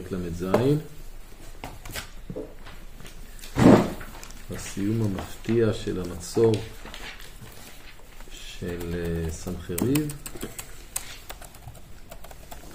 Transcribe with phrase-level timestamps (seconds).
[0.00, 0.44] פרק ל"ז.
[4.50, 6.52] הסיום המפתיע של המצור
[8.32, 10.14] של אה, סנחריב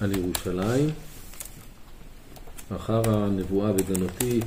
[0.01, 0.89] על ירושלים,
[2.75, 4.39] אחר הנבואה וגנותי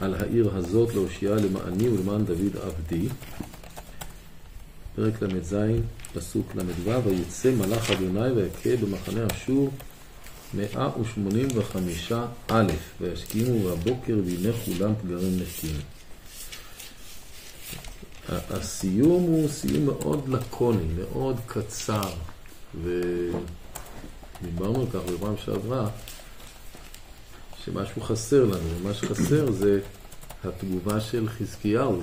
[0.00, 3.08] על העיר הזאת להושיעה למעני ולמען דוד עבדי.
[4.96, 5.56] פרק ל"ז,
[6.14, 9.70] פסוק ל"ו, ויצא מלאך אדוני ויכה במחנה אשור
[10.54, 15.76] מאה ושמונים וחמישה א', וישכימו בבוקר והנה כולם פגרים נקים.
[18.28, 22.10] הסיום הוא סיום מאוד לקוני, מאוד קצר,
[22.82, 25.88] ודיברנו על כך בפעם שעברה,
[27.64, 29.80] שמשהו חסר לנו, ומה שחסר זה
[30.44, 32.02] התגובה של חזקיהו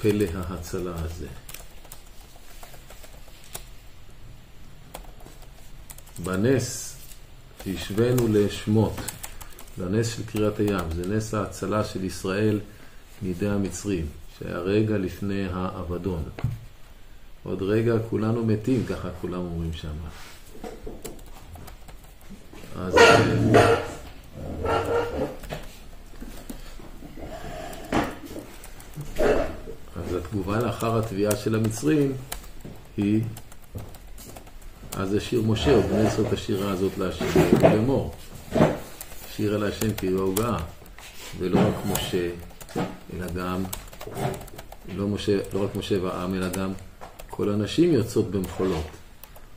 [0.00, 1.26] לפלא ההצלה הזה.
[6.24, 6.89] בנס
[7.64, 8.96] שהשווינו לשמות,
[9.78, 12.60] לנס של קריאת הים, זה נס ההצלה של ישראל
[13.22, 14.06] מידי המצרים,
[14.38, 16.22] שהיה רגע לפני האבדון.
[17.42, 19.88] עוד רגע כולנו מתים, ככה כולם אומרים שם.
[22.76, 22.94] אז...
[29.96, 32.12] אז התגובה לאחר התביעה של המצרים
[32.96, 33.22] היא
[34.92, 37.24] אז זה שיר משה, הוא בנס את השירה הזאת להשם
[37.62, 38.14] לאמור.
[39.36, 40.56] שיר אל השם כאילו העוגה,
[41.38, 42.28] ולא רק משה,
[43.16, 43.62] אלא גם,
[44.96, 46.72] לא, משה, לא רק משה והעם, אלא גם
[47.30, 48.86] כל הנשים יוצאות במחולות.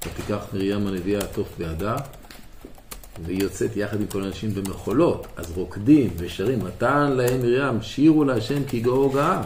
[0.08, 1.96] ותיקח מרים הנביאה עטוף בידה,
[3.26, 5.28] והיא יוצאת יחד עם כל הנשים במחולות.
[5.36, 9.42] אז רוקדים ושרים, נתן להם מרים, שירו להשם כי גאו גאה.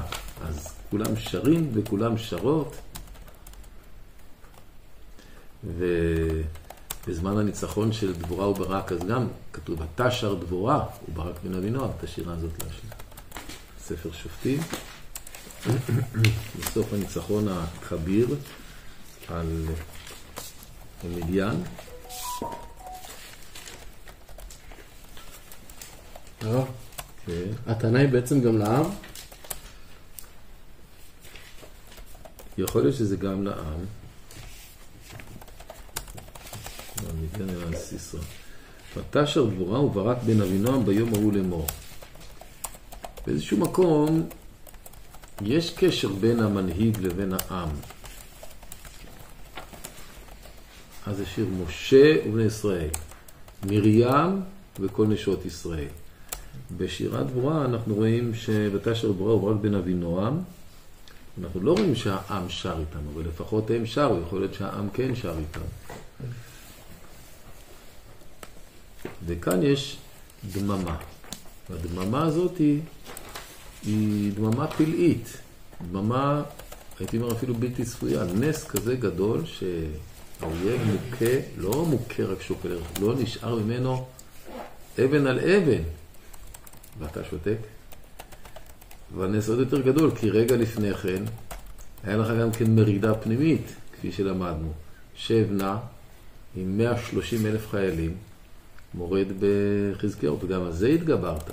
[0.47, 2.75] אז כולם שרים וכולם שרות.
[5.63, 12.33] ובזמן הניצחון של דבורה וברק, אז גם כתוב, ותשר דבורה וברק בן אבינועם, את השירה
[12.33, 12.91] הזאת להשלים.
[13.79, 14.59] ספר שופטים.
[16.59, 18.35] בסוף הניצחון הכביר
[19.27, 19.65] על
[21.03, 21.63] מדיין.
[27.67, 28.85] הטענה היא בעצם גם לעם?
[32.57, 33.85] יכול להיות שזה גם לעם.
[37.03, 38.19] מדיין אלא על סיסרא.
[38.97, 41.67] ותשר דבורה וברק בן אבינועם ביום ההוא לאמור.
[43.27, 44.29] באיזשהו מקום
[45.41, 47.69] יש קשר בין המנהיג לבין העם.
[51.05, 52.89] אז יש שיר משה ובני ישראל,
[53.63, 54.41] מרים
[54.79, 55.87] וכל נשות ישראל.
[56.77, 60.39] בשירת דבורה אנחנו רואים שבתשר דבורה וברק בן אבינועם,
[61.43, 65.35] אנחנו לא רואים שהעם שר איתם, אבל לפחות הם שרו, יכול להיות שהעם כן שר
[65.39, 65.61] איתם.
[69.25, 69.97] וכאן יש
[70.53, 70.97] דממה.
[71.69, 72.81] והדממה הזאת היא,
[73.85, 75.37] היא דממה פלאית.
[75.91, 76.43] דממה,
[76.99, 78.23] הייתי אומר אפילו בלתי צפויה.
[78.23, 84.05] נס כזה גדול שהאויב מוכה, לא מוכה רק שוקל לא נשאר ממנו
[84.99, 85.83] אבן על אבן.
[86.99, 87.57] ואתה שותק.
[89.15, 91.23] והנס עוד יותר גדול, כי רגע לפני כן
[92.03, 94.71] היה לך גם כן מרידה פנימית, כפי שלמדנו.
[95.15, 95.75] שב נא
[96.55, 98.15] עם 130 אלף חיילים,
[98.93, 101.49] מורד בחזקיהו, וגם על זה התגברת.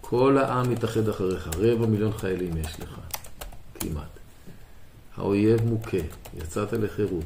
[0.00, 3.00] כל העם מתאחד אחריך, רבע מיליון חיילים יש לך,
[3.74, 4.18] כמעט.
[5.16, 5.96] האויב מוכה,
[6.36, 7.24] יצאת לחירות,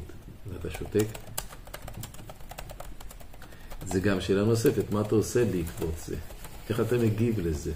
[0.49, 1.05] ואתה שותק.
[3.85, 6.15] זה גם שאלה נוספת, מה אתה עושה בעקבות זה?
[6.69, 7.71] איך אתה מגיב לזה?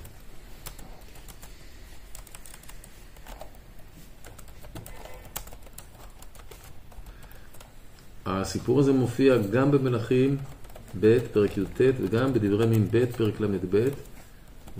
[8.26, 10.38] הסיפור הזה מופיע גם במלכים
[11.00, 13.90] ב', פרק י"ט, וגם בדברי מין ב', פרק ל"ב,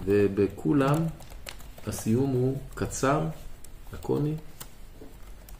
[0.06, 0.96] ובכולם
[1.88, 3.22] הסיום הוא קצר,
[3.94, 4.34] לקוני,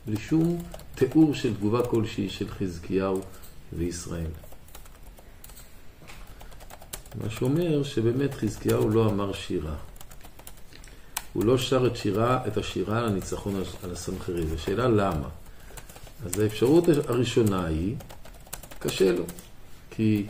[0.06, 0.64] בלי שום
[0.96, 3.22] תיאור של תגובה כלשהי של חזקיהו
[3.74, 4.32] וישראל.
[7.24, 9.76] מה שאומר שבאמת חזקיהו לא אמר שירה.
[11.34, 14.54] הוא לא שר את, שירה, את השירה על הניצחון על הסנחריב.
[14.54, 15.30] השאלה למה?
[16.26, 17.96] אז האפשרות הראשונה היא,
[18.80, 19.24] קשה לו,
[19.92, 20.26] כי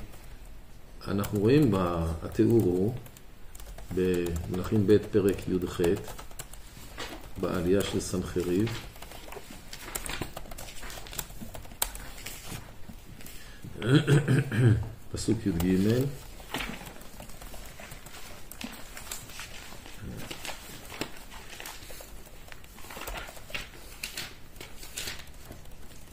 [1.07, 2.93] אנחנו רואים בתיאור הוא,
[3.95, 5.81] במלכים ב' פרק י"ח,
[7.41, 8.69] בעלייה של סנחריב,
[15.11, 15.75] פסוק י"ג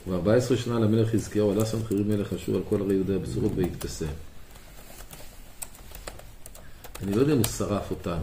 [0.06, 4.31] ו-14 שנה למלך חזקיהו עלה סנחריב מלך אשור על כל ערי יהודה הבשורות והתקסם.
[7.02, 8.18] אני לא יודע אם הוא שרף אותן,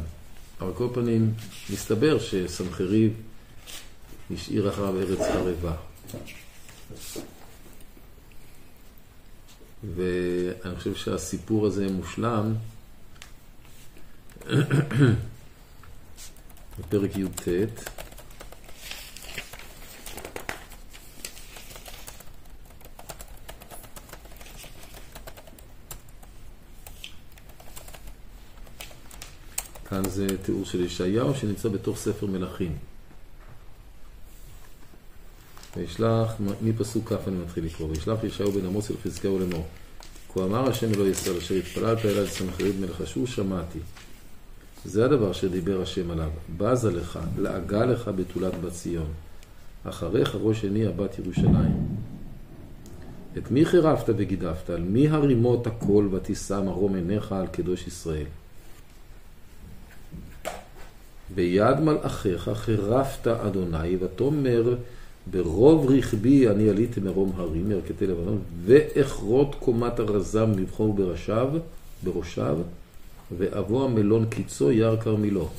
[0.62, 1.34] אבל כל פנים,
[1.70, 3.14] מסתבר שסנחריב
[4.34, 5.76] השאיר אחריו ארץ חרבה.
[9.96, 12.54] ואני חושב שהסיפור הזה מושלם
[16.80, 17.48] בפרק י"ט.
[30.04, 32.76] כאן זה תיאור של ישעיהו שנמצא בתוך ספר מלכים.
[35.78, 39.66] וישלח, מפסוק כ' אני מתחיל לקרוא, וישלח ישעיהו בן עמוס אל חזקיהו לאמור.
[40.34, 43.80] כה אמר השם אלוהי ישראל אשר התפללת אליי לסנחריב מלך אשור שמעתי.
[44.86, 46.30] זה הדבר שדיבר השם עליו.
[46.58, 49.14] בזה לך, לעגה לך בתולת בת ציון.
[49.84, 51.88] אחריך ראש עיני הבת ירושלים.
[53.38, 54.70] את מי חירפת וגידפת?
[54.70, 58.26] על מי הרימות הקול ותישא מרום עיניך על קדוש ישראל?
[61.36, 64.76] ביד מלאכיך חירפת אדוני, ותאמר
[65.32, 71.50] ברוב רכבי אני עליתי מרום הרים, ירכתי לבנון, ואכרות קומת הרזם מבחור בראשיו,
[72.04, 72.58] בראשיו,
[73.38, 75.50] ואבוא המלון קיצו יער כרמילו.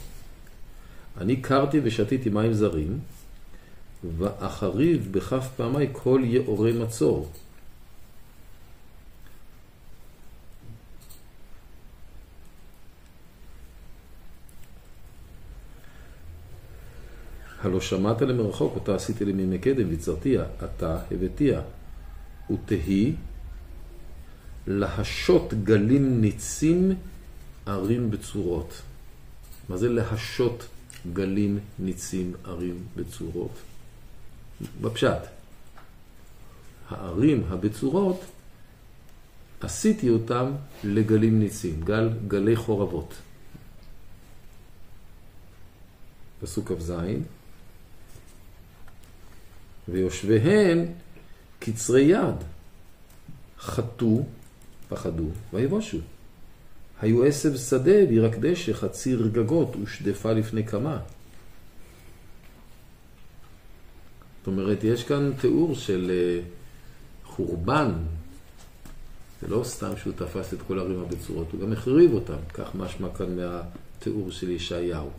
[1.21, 2.99] אני קרתי ושתיתי מים זרים,
[4.19, 7.29] ואחריב בכף פעמי כל יאורי מצור.
[17.63, 21.61] הלא שמעת למרחוק, אותה עשיתי לי מימי קדם, ויצרתיה, אתה הבאתיה.
[22.51, 23.15] ותהי
[24.67, 26.93] להשות גלים ניצים
[27.67, 28.83] ערים בצורות.
[29.69, 30.67] מה זה להשות
[31.13, 33.53] גלים ניצים ערים בצורות?
[34.81, 35.19] בפשט.
[36.89, 38.21] הערים הבצורות,
[39.61, 40.53] עשיתי אותם
[40.85, 43.15] לגלים ניצים, גל, גלי חורבות.
[46.41, 46.93] פסוק כ"ז
[49.91, 50.87] ויושביהן
[51.59, 52.35] קצרי יד,
[53.59, 54.25] חטאו,
[54.89, 55.99] פחדו, ויבושו.
[57.01, 60.99] היו עשב שדה וירק דשא, חציר גגות ושדפה לפני כמה.
[64.39, 66.41] זאת אומרת, יש כאן תיאור של אה,
[67.25, 67.93] חורבן.
[69.43, 72.39] זה לא סתם שהוא תפס את כל הערים הבצורות, הוא גם החריב אותם.
[72.55, 75.11] כך משמע כאן מהתיאור של ישעיהו.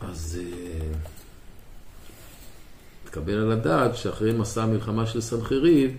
[0.00, 0.40] אז...
[3.10, 5.96] אה, תקבל על הדעת שאחרי מסע המלחמה של סנחריב,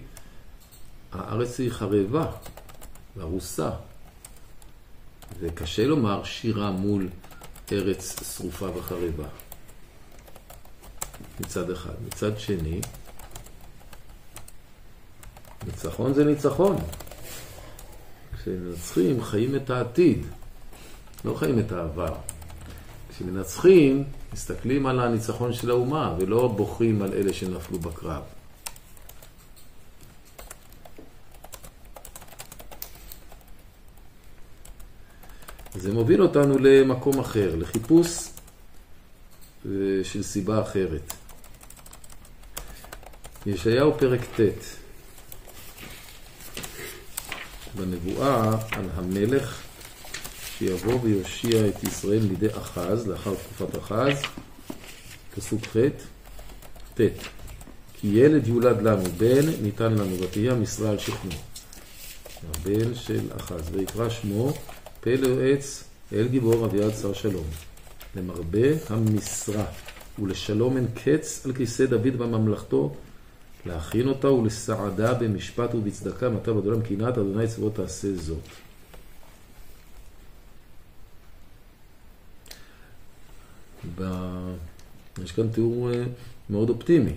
[1.12, 2.32] הארץ היא חרבה
[3.16, 3.70] והרוסה.
[5.40, 7.10] וקשה לומר שירה מול
[7.72, 9.28] ארץ שרופה וחרבה.
[11.40, 11.94] מצד אחד.
[12.08, 12.82] מצד שני,
[15.66, 16.76] ניצחון זה ניצחון.
[18.38, 20.26] כשמנצחים חיים את העתיד,
[21.26, 22.16] לא חיים את העבר.
[23.10, 28.22] כשמנצחים מסתכלים על הניצחון של האומה ולא בוכים על אלה שנפלו בקרב.
[35.76, 38.30] זה מוביל אותנו למקום אחר, לחיפוש
[39.66, 39.72] אה,
[40.04, 41.14] של סיבה אחרת.
[43.46, 44.42] ישעיהו פרק ט'
[47.76, 49.62] בנבואה על המלך
[50.62, 54.22] שיבוא ויושיע את ישראל מידי אחז, לאחר תקופת אחז,
[55.36, 55.78] פסוק ח',
[56.94, 57.02] ט',
[57.94, 61.32] כי ילד יולד לנו, בן ניתן לנו, ותהיה משרה על שכנו.
[62.50, 64.54] הבן של אחז, ויקרא שמו
[65.00, 67.46] פלא עץ אל גיבור אביעד שר שלום.
[68.16, 69.66] למרבה המשרה
[70.20, 72.96] ולשלום אין קץ על כיסא דוד בממלכתו,
[73.66, 78.71] להכין אותה ולסעדה במשפט ובצדקה, מטה בדולם קנאת אדוני צבאות תעשה זאת.
[83.96, 84.04] ב...
[85.24, 86.04] יש כאן תיאור אה,
[86.50, 87.14] מאוד אופטימי.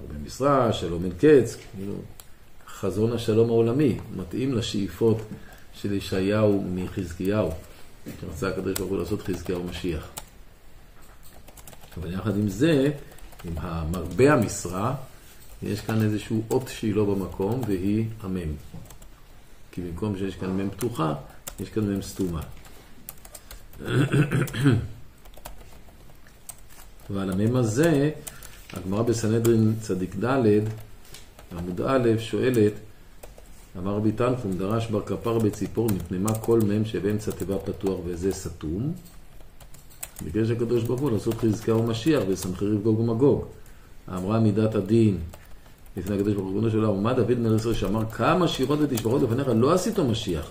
[0.00, 1.94] הרבה משרה, שלום אין קץ, כאילו,
[2.68, 5.18] חזון השלום העולמי, מתאים לשאיפות
[5.74, 7.50] של ישעיהו מחזקיהו,
[8.20, 10.08] שרצה הקדוש ברוך הוא לעשות חזקיהו משיח.
[11.96, 12.90] אבל יחד עם זה,
[13.44, 14.94] עם המרבה המשרה,
[15.62, 18.52] יש כאן איזשהו אות שהיא לא במקום, והיא המם.
[19.72, 21.14] כי במקום שיש כאן מם פתוחה,
[21.60, 22.40] יש כאן מם סתומה.
[27.12, 28.10] ועל המם הזה,
[28.72, 30.60] הגמרא בסנהדרין צדיק ד',
[31.58, 32.72] עמוד א', שואלת,
[33.78, 38.32] אמר רבי טנפון, דרש בר כפר בציפור, מפני מה כל מם שבאמצע תיבה פתוח וזה
[38.32, 38.92] סתום?
[40.24, 43.44] ביקש הקדוש ברוך הוא לעשות חזקה ומשיח וסנחריב גוג ומגוג.
[44.08, 45.18] אמרה מידת הדין
[45.96, 49.48] לפני הקדוש ברוך הוא של העולם, ומה דוד מלך ישראל שאמר כמה שירות ותשברות לפניך
[49.56, 50.50] לא עשית משיח,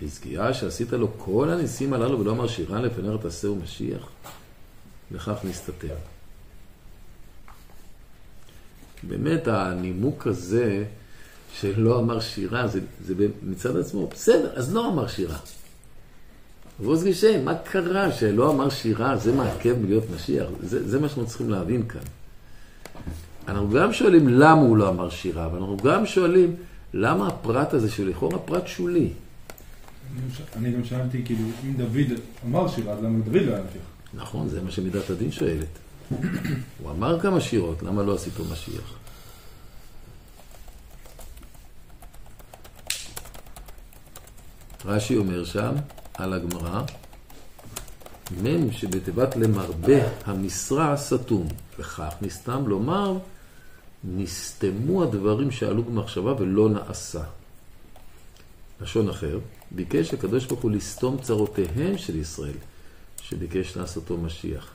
[0.00, 4.08] חזקיה שעשית לו כל הניסים הללו ולא אמר שירה לפניך תעשהו משיח,
[5.10, 5.94] לכך נסתתר.
[9.02, 10.84] באמת הנימוק הזה
[11.54, 15.38] שלא אמר שירה, זה, זה מצד עצמו, בסדר, אז לא אמר שירה.
[16.80, 20.46] ווз גשם, מה קרה שלא אמר שירה, זה מעכב מלהיות משיח?
[20.62, 22.00] זה, זה מה שאנחנו צריכים להבין כאן.
[23.48, 26.56] אנחנו גם שואלים למה הוא לא אמר שירה, אבל אנחנו גם שואלים
[26.94, 29.12] למה הפרט הזה, שהוא לכאורה פרט שולי.
[30.56, 33.82] אני גם שאלתי, כאילו, אם דוד אמר שירה, אז למה דוד לא היה משיח?
[34.14, 35.78] נכון, זה מה שמידת הדין שואלת.
[36.78, 38.94] הוא אמר כמה שירות, למה לא עשיתו משיח?
[44.84, 45.74] רש"י אומר שם,
[46.14, 46.82] על הגמרא,
[48.42, 51.48] מ' שבתיבת למרבה המשרה סתום,
[51.78, 53.18] וכך נסתם לומר,
[54.04, 57.22] נסתמו הדברים שעלו במחשבה ולא נעשה.
[58.80, 59.38] לשון אחר,
[59.70, 62.56] ביקש הקדוש ברוך הוא לסתום צרותיהם של ישראל,
[63.30, 64.70] שביקש לעשותו משיח.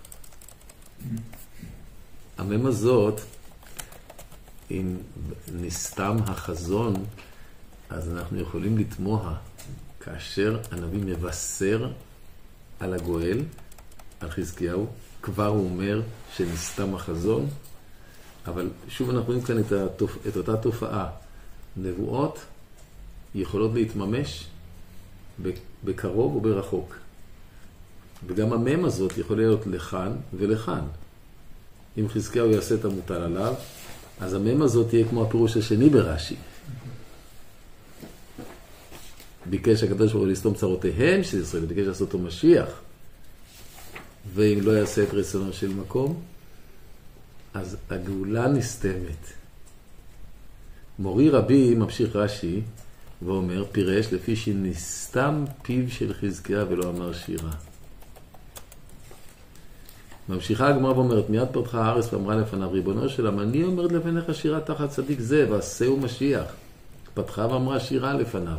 [2.37, 3.21] המם הזאת,
[4.71, 4.97] אם
[5.53, 7.05] נסתם החזון,
[7.89, 9.35] אז אנחנו יכולים לתמוה
[9.99, 11.91] כאשר הנביא מבשר
[12.79, 13.43] על הגואל,
[14.19, 14.87] על חזקיהו,
[15.21, 16.01] כבר הוא אומר
[16.35, 17.47] שנסתם החזון,
[18.47, 20.27] אבל שוב אנחנו רואים כאן את, התופ...
[20.27, 21.09] את אותה תופעה.
[21.77, 22.39] נבואות
[23.35, 24.47] יכולות להתממש
[25.83, 27.04] בקרוב וברחוק.
[28.27, 30.81] וגם המם הזאת יכול להיות לכאן ולכאן.
[31.97, 33.53] אם חזקיהו יעשה את המוטל עליו,
[34.19, 36.35] אז המם הזאת תהיה כמו הפירוש השני ברש"י.
[39.49, 42.81] ביקש הקדוש ברוך הוא לסתום צרותיהם של ישראל, ביקש לעשות אותו משיח.
[44.33, 46.21] ואם לא יעשה את רצונו של מקום,
[47.53, 49.33] אז הגאולה נסתמת.
[50.99, 52.61] מורי רבי, ממשיך רש"י,
[53.21, 57.51] ואומר, פירש לפי שנסתם פיו של חזקיה ולא אמר שירה.
[60.29, 64.59] ממשיכה הגמרא ואומרת, מיד פתחה הארץ ואמרה לפניו, ריבונו של עם, אני אומרת לפניך שירה
[64.59, 66.45] תחת צדיק זה, ועשהו משיח.
[67.13, 68.57] פתחה ואמרה שירה לפניו.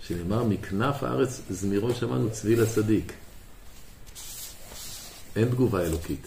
[0.00, 3.12] שנאמר, מכנף הארץ זמירו שמענו צבי לצדיק.
[5.36, 6.26] אין תגובה אלוקית.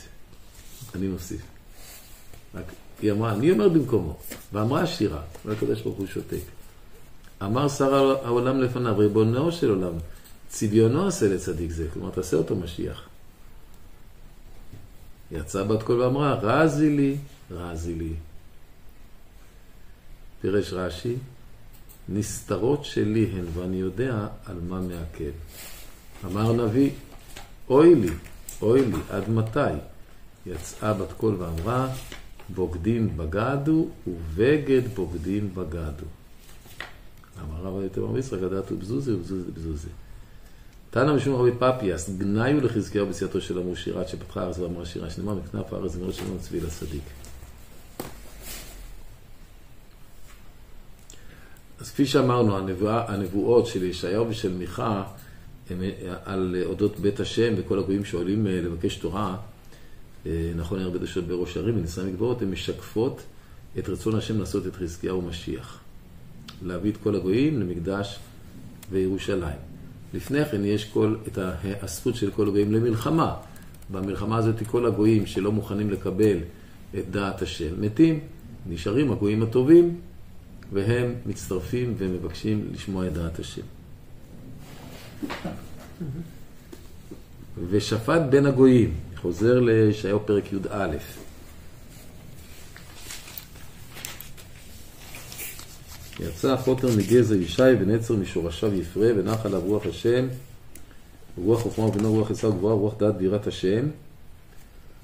[0.96, 1.42] אני מוסיף.
[2.56, 2.66] רק
[3.02, 4.18] היא אמרה, אני אומר במקומו.
[4.54, 6.44] ואמרה השירה, והקדוש ברוך הוא שותק.
[7.44, 9.94] אמר שר העולם לפניו, ריבונו של עולם,
[10.50, 13.09] צביונו עשה לצדיק זה, כלומר תעשה אותו משיח.
[15.32, 17.18] יצאה בת קול ואמרה, רזי לי,
[17.52, 18.14] רזי לי.
[20.42, 21.16] פירש רש"י,
[22.10, 25.32] נסתרות שלי הן, ואני יודע על מה מעכב.
[26.26, 26.90] אמר נביא,
[27.70, 28.12] אוי לי,
[28.62, 29.60] אוי לי, עד מתי?
[30.46, 31.90] יצאה בת קול ואמרה,
[32.56, 36.06] בוגדים בגדו, ובגד בוגדים בגדו.
[37.42, 39.90] אמר רב היתר בישראל, גדתו בזוזי ובזוזי בזוזי.
[40.92, 45.36] תנא משום רבי פפיאס, גנאיו לחזקיהו בסיעתו של עמו שירת שפתחה הארץ ואמרה שירה, שנאמר
[45.36, 47.04] מכנף הארץ זמירות שלנו צבי לצדיק.
[51.80, 55.04] אז כפי שאמרנו, הנבואה, הנבואות של ישעיהו ושל מיכה
[55.70, 55.82] הם
[56.26, 59.38] על אודות בית השם וכל הגויים שעולים אה, לבקש תורה,
[60.26, 63.22] אה, נכון הרבה דשות בראש הערים ונישא מגבעות, הן משקפות
[63.80, 65.80] את רצון השם לעשות את חזקיהו משיח.
[66.66, 68.20] להביא את כל הגויים למקדש
[68.92, 69.69] וירושלים.
[70.14, 71.38] לפני כן יש כל, את
[71.82, 73.36] הזכות של כל הגויים למלחמה.
[73.92, 76.38] במלחמה הזאת כל הגויים שלא מוכנים לקבל
[77.00, 78.20] את דעת השם מתים,
[78.70, 79.96] נשארים הגויים הטובים
[80.74, 83.62] והם מצטרפים ומבקשים לשמוע את דעת השם.
[87.70, 90.98] ושפט בין הגויים, חוזר לישעיהו פרק י"א.
[96.20, 100.28] יצא חוטר מגזע ישי ונצר משורשיו יפרה ונח עליו רוח השם.
[101.38, 103.88] רוח חוכמה ובינו רוח עשה וגבוהה רוח דעת בירת השם.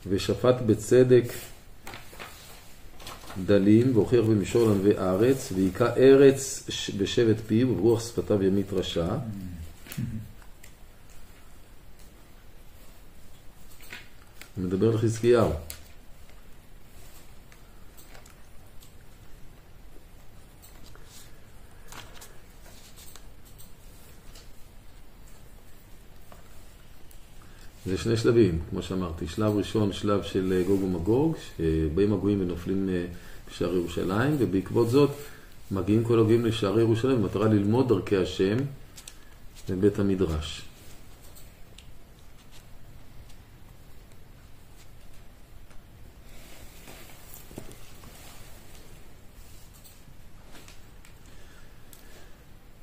[0.07, 1.33] ושפט בצדק
[3.45, 9.07] דלים והוכיח במישור לענבי הארץ והיכה ארץ בשבט פיו וברוח שפתיו ימית רשע.
[14.55, 14.97] הוא מדבר על
[27.85, 29.27] זה שני שלבים, כמו שאמרתי.
[29.27, 32.89] שלב ראשון, שלב של גוג ומגוג, שבאים הגויים ונופלים
[33.49, 35.11] בשער ירושלים, ובעקבות זאת
[35.71, 38.57] מגיעים כל הגויים לשערי ירושלים במטרה ללמוד דרכי השם
[39.69, 40.61] בבית המדרש.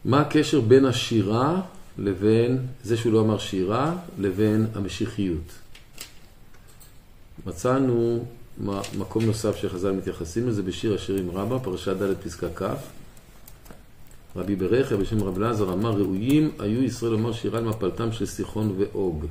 [0.05, 1.61] מה הקשר בין השירה
[1.99, 5.53] לבין, זה שהוא לא אמר שירה, לבין המשיחיות?
[7.47, 8.25] מצאנו
[8.99, 12.63] מקום נוסף שחז"ל מתייחסים לזה בשיר השירים רבה, פרשה ד' פסקה כ'.
[14.37, 18.75] רבי ברכיה בשם רב אלעזר אמר, ראויים היו ישראל לומר שירה על מפלתם של סיחון
[18.79, 19.27] ואוג.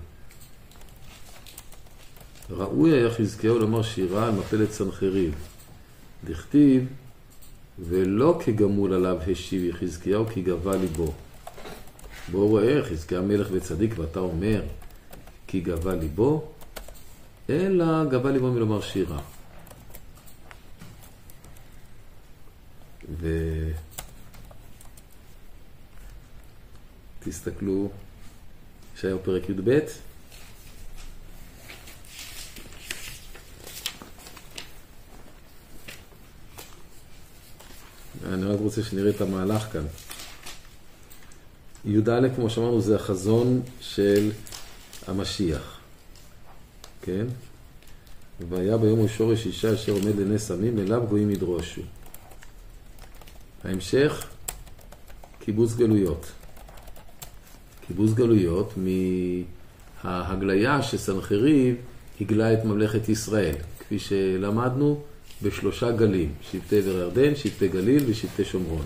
[2.49, 5.33] ראוי היה חזקיהו לומר שירה על מפלת סנחריב.
[6.25, 6.87] דכתיב,
[7.79, 11.13] ולא כגמול עליו השיב יחזקיהו כי גבה ליבו.
[12.29, 14.61] בואו ראה, חזקיה מלך וצדיק ואתה אומר
[15.47, 16.51] כי גבה ליבו,
[17.49, 19.21] אלא גבה ליבו מלומר שירה.
[27.21, 27.89] ותסתכלו,
[28.95, 29.79] ישעיהו פרק י"ב.
[38.25, 39.85] אני רק רוצה שנראה את המהלך כאן.
[41.85, 44.31] י"א, כמו שאמרנו, זה החזון של
[45.07, 45.79] המשיח,
[47.01, 47.25] כן?
[48.49, 51.81] והיה ביום הוא אישה אשר עומד לנס עמים, אליו גויים ידרושו.
[53.63, 54.27] ההמשך,
[55.39, 56.31] קיבוץ גלויות.
[57.87, 58.73] קיבוץ גלויות
[60.03, 61.75] מההגליה שסנחריב
[62.21, 65.01] הגלה את ממלכת ישראל, כפי שלמדנו
[65.41, 68.85] בשלושה גלים, שבטי עבר ירדן, שבטי גליל ושבטי שומרון.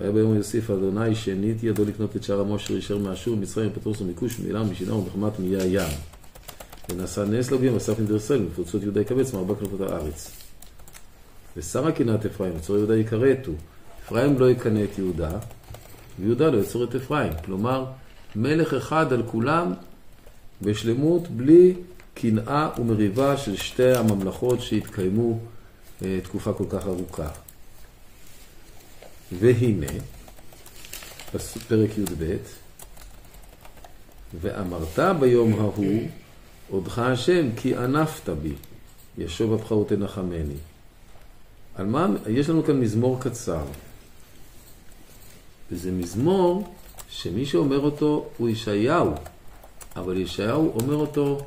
[0.00, 4.00] והיה ביום יוסיף אדוני שנית ידו לקנות את שער עמו אשר ישר מאשור מצרים פטרוס
[4.00, 5.98] ומכוש ומילה ומשנה ומחמת מאיי הים.
[6.90, 10.30] ונעשה נס לגויים ואסף נדר ישראל ופרצות יהודה יקבץ מארבע כנפות הארץ.
[11.56, 13.52] ושרה קנאת אפרים וצור יהודה יכרתו.
[14.04, 15.30] אפרים לא יקנא את יהודה
[16.20, 17.32] ויהודה לא יצור את אפרים.
[17.44, 17.84] כלומר,
[18.36, 19.72] מלך אחד על כולם
[20.62, 21.74] בשלמות בלי
[22.14, 25.38] קנאה ומריבה של שתי הממלכות שהתקיימו
[26.02, 27.28] אה, תקופה כל כך ארוכה.
[29.32, 29.86] והנה,
[31.68, 32.36] פרק י"ב,
[34.40, 36.08] ואמרת ביום ההוא,
[36.68, 38.54] עודך השם, כי ענפת בי,
[39.18, 40.54] ישוב אפך ותנחמני.
[41.74, 43.64] על מה, יש לנו כאן מזמור קצר,
[45.70, 46.74] וזה מזמור
[47.08, 49.14] שמי שאומר אותו הוא ישעיהו,
[49.96, 51.44] אבל ישעיהו אומר אותו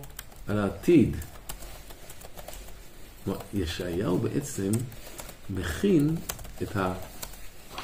[0.48, 1.18] על העתיד.
[3.54, 4.72] ישעיהו בעצם
[5.50, 6.16] מכין
[6.64, 6.76] את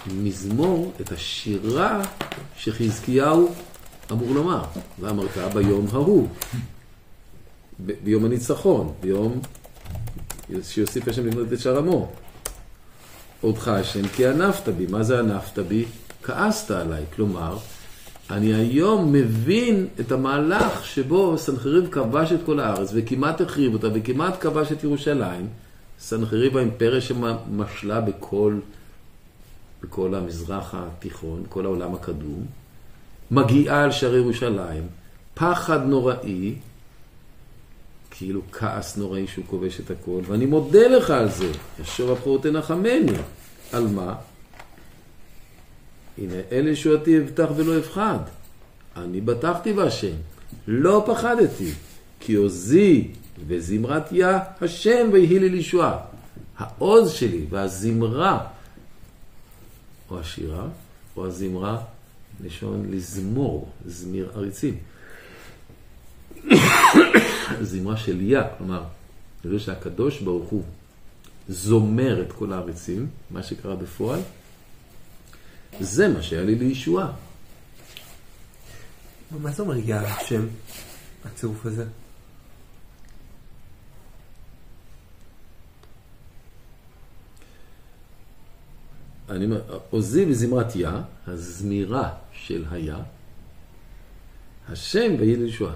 [0.06, 2.02] המזמור, את השירה
[2.58, 3.50] שחזקיהו
[4.12, 4.64] אמור לומר.
[5.00, 6.28] ואמרת ביום ההוא,
[7.86, 9.40] ב- ביום הניצחון, ביום
[10.64, 12.12] שיוסיף השם לבנות את שער עמו.
[13.42, 14.86] עודך השם כי ענפת בי.
[14.90, 15.86] מה זה ענפת בי?
[16.24, 17.04] כעסת עליי.
[17.16, 17.58] כלומר,
[18.30, 24.42] אני היום מבין את המהלך שבו סנחריב כבש את כל הארץ וכמעט החריב אותה וכמעט
[24.42, 25.48] כבש את ירושלים.
[26.00, 28.54] סנחריב האימפריה שמשלה בכל,
[29.84, 32.46] בכל המזרח התיכון, כל העולם הקדום,
[33.32, 34.88] מגיעה על שערי ירושלים,
[35.34, 36.56] פחד נוראי,
[38.12, 43.12] כאילו כעס נוראי שהוא כובש את הכל, ואני מודה לך על זה, ישוב הבחור תנחמני.
[43.72, 44.16] על מה?
[46.18, 48.18] הנה, אל ישועתי אבטח ולא אפחד.
[48.98, 50.16] אני בטחתי בהשם,
[50.68, 51.72] לא פחדתי,
[52.20, 53.12] כי עוזי
[53.48, 55.98] וזמרת יה השם ויהי לי לישועה.
[56.58, 58.40] העוז שלי והזמרה,
[60.12, 60.68] או השירה,
[61.18, 61.84] או הזמרה,
[62.44, 64.78] לשון לזמור, זמיר עריצים.
[67.62, 68.84] זמרה של יה, כלומר,
[69.44, 70.64] זה שהקדוש ברוך הוא
[71.50, 74.20] זומר את כל העריצים, מה שקרה בפועל,
[75.80, 77.12] זה מה שהיה לי לישועה.
[79.42, 80.48] מה זה אומר יא השם,
[81.26, 81.86] הצירוף הזה?
[89.30, 92.98] אני אומר, עוזי וזמרת יה, הזמירה של היה,
[94.70, 95.74] השם ויהי לישועה.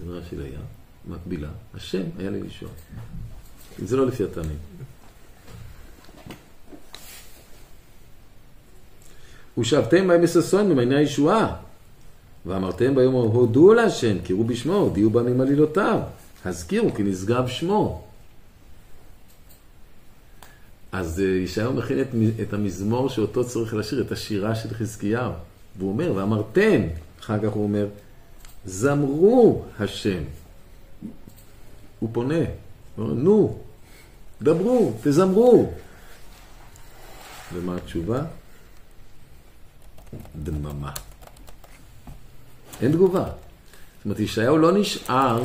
[0.00, 0.58] זמירה של היה,
[1.08, 2.72] מקבילה, השם היה לי לישועה.
[3.78, 4.58] זה לא לפי הטעמים.
[9.58, 11.56] ושבתם בהם בששון במעייני הישועה.
[12.46, 16.00] ואמרתם ביום ההוא, הודו להשם, קראו בשמו, הודיעו בם עלילותיו.
[16.44, 18.04] הזכירו כי נשגב שמו.
[20.94, 22.08] אז אה, ישעיהו מכין את,
[22.42, 25.32] את המזמור שאותו צריך לשיר, את השירה של חזקיהו.
[25.78, 26.82] והוא אומר, ואמרתם,
[27.20, 27.86] אחר כך הוא אומר,
[28.64, 30.22] זמרו השם.
[32.00, 32.38] הוא פונה,
[32.96, 33.58] הוא אומר, נו,
[34.42, 35.72] דברו, תזמרו.
[37.52, 38.22] ומה התשובה?
[40.42, 40.92] דממה.
[42.80, 43.24] אין תגובה.
[43.24, 45.42] זאת אומרת, ישעיהו לא נשאר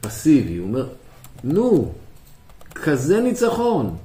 [0.00, 0.88] פסיבי, הוא אומר,
[1.44, 1.92] נו,
[2.82, 3.96] כזה ניצחון,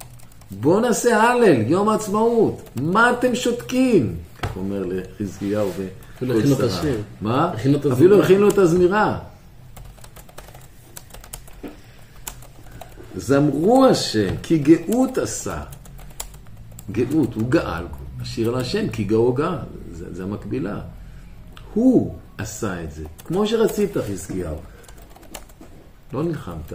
[0.50, 2.68] בואו נעשה הלל, יום העצמאות.
[2.76, 4.16] מה אתם שותקים?
[4.42, 6.92] כך אומר לחזקיהו את שרה.
[7.20, 7.52] מה?
[7.92, 8.22] אפילו.
[8.22, 9.18] הכינו את הזמירה.
[13.16, 15.62] זמרו השם, כי גאות עשה.
[16.90, 17.84] גאות, הוא גאל.
[18.20, 19.56] השיר על השם, כי גאו גאל.
[19.92, 20.80] זה, זה המקבילה.
[21.74, 24.56] הוא עשה את זה, כמו שרצית, חזקיהו.
[26.12, 26.72] לא נלחמת,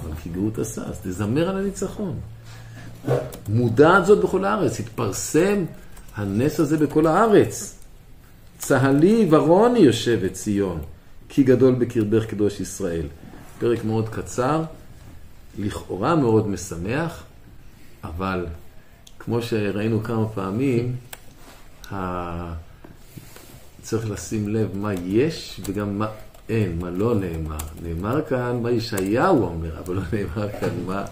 [0.00, 2.18] אבל כי גאות עשה, אז תזמר על הניצחון.
[3.48, 5.64] מודעת זאת בכל הארץ, התפרסם
[6.16, 7.74] הנס הזה בכל הארץ.
[8.58, 10.80] צהלי ורוני יושבת ציון,
[11.28, 13.06] כי גדול בקרבך קדוש ישראל.
[13.58, 14.62] פרק מאוד קצר,
[15.58, 17.22] לכאורה מאוד משמח,
[18.04, 18.46] אבל
[19.18, 20.96] כמו שראינו כמה פעמים,
[21.92, 22.54] ה...
[23.82, 26.06] צריך לשים לב מה יש וגם מה
[26.48, 27.56] אין, מה לא נאמר.
[27.82, 31.04] נאמר כאן מה ישעיהו אומר, אבל לא נאמר כאן מה,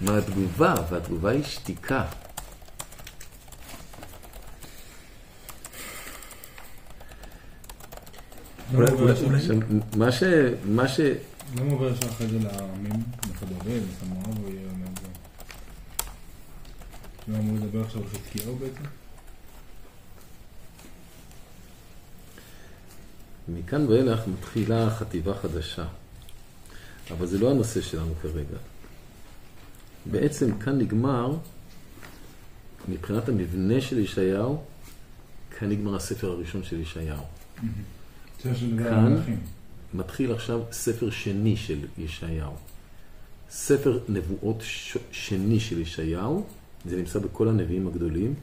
[0.00, 2.04] מה התגובה, והתגובה היא שתיקה.
[9.96, 10.22] מה ש...
[10.64, 11.00] מה ש...
[11.56, 15.08] למה עובר ישר אחרי זה לעמים, לחדורי, לסמואל, הוא יהיה אומר זה?
[17.28, 18.84] לא אמור לדבר עכשיו על חזקיהו בעצם?
[23.54, 25.86] מכאן ואילך מתחילה חטיבה חדשה.
[27.10, 28.58] אבל זה לא הנושא שלנו כרגע.
[30.06, 31.36] בעצם כאן נגמר,
[32.88, 34.62] מבחינת המבנה של ישעיהו,
[35.58, 37.24] כאן נגמר הספר הראשון של ישעיהו.
[38.78, 39.16] כאן?
[39.94, 42.52] מתחיל עכשיו ספר שני של ישעיהו.
[43.50, 44.96] ספר נבואות ש...
[45.12, 46.44] שני של ישעיהו,
[46.86, 48.34] זה נמצא בכל הנביאים הגדולים,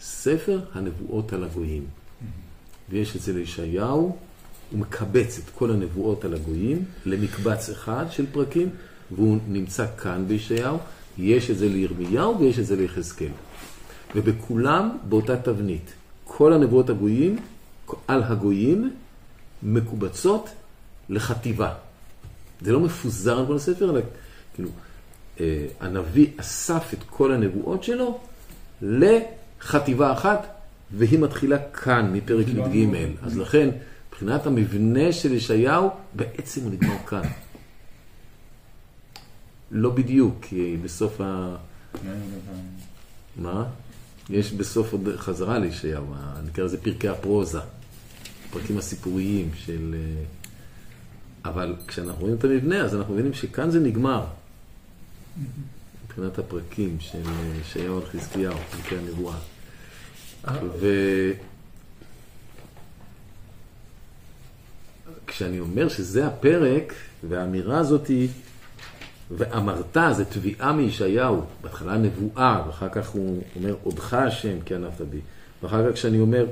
[0.00, 1.86] ספר הנבואות על הגויים.
[2.90, 4.16] ויש אצל ישעיהו,
[4.74, 8.68] הוא מקבץ את כל הנבואות על הגויים למקבץ אחד של פרקים,
[9.10, 10.78] והוא נמצא כאן בישעיהו,
[11.18, 13.28] יש את זה לירמיהו ויש את זה ליחזקאל.
[14.14, 15.92] ובכולם באותה תבנית.
[16.24, 17.36] כל הנבואות הגויים,
[18.08, 18.92] על הגויים,
[19.62, 20.48] מקובצות
[21.08, 21.74] לחטיבה.
[22.60, 24.00] זה לא מפוזר על כל הספר, אלא
[24.54, 24.68] כאילו,
[25.40, 28.20] אה, הנביא אסף את כל הנבואות שלו
[28.82, 30.46] לחטיבה אחת,
[30.96, 32.88] והיא מתחילה כאן, מפרק י"ג.
[33.22, 33.70] אז לכן,
[34.14, 37.22] מבחינת המבנה של ישעיהו, בעצם הוא נגמר כאן.
[39.70, 41.56] לא בדיוק, כי בסוף ה...
[43.36, 43.64] מה?
[44.30, 46.14] יש בסוף עוד חזרה לישעיהו,
[46.46, 47.60] נקרא לזה פרקי הפרוזה,
[48.48, 49.94] הפרקים הסיפוריים של...
[49.94, 50.24] אה,
[51.50, 54.24] אבל כשאנחנו רואים את המבנה, אז אנחנו מבינים שכאן זה נגמר.
[56.06, 59.36] מבחינת הפרקים של אה, ישעיהו על חזקיהו, פרקי הנבואה.
[60.80, 60.86] ו...
[65.34, 66.92] כשאני אומר שזה הפרק,
[67.28, 68.28] והאמירה הזאת היא,
[69.30, 75.20] ואמרת, זה תביעה מישעיהו, בהתחלה נבואה, ואחר כך הוא אומר, עודך השם כי ענפת בי.
[75.62, 76.46] ואחר כך כשאני אומר,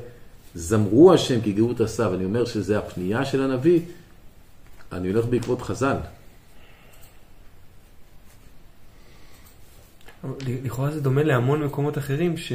[0.54, 3.80] זמרו השם כי גאות עשה, ואני אומר שזה הפנייה של הנביא,
[4.92, 5.96] אני הולך בעקבות חז"ל.
[10.46, 12.52] לכאורה זה דומה להמון מקומות אחרים ש...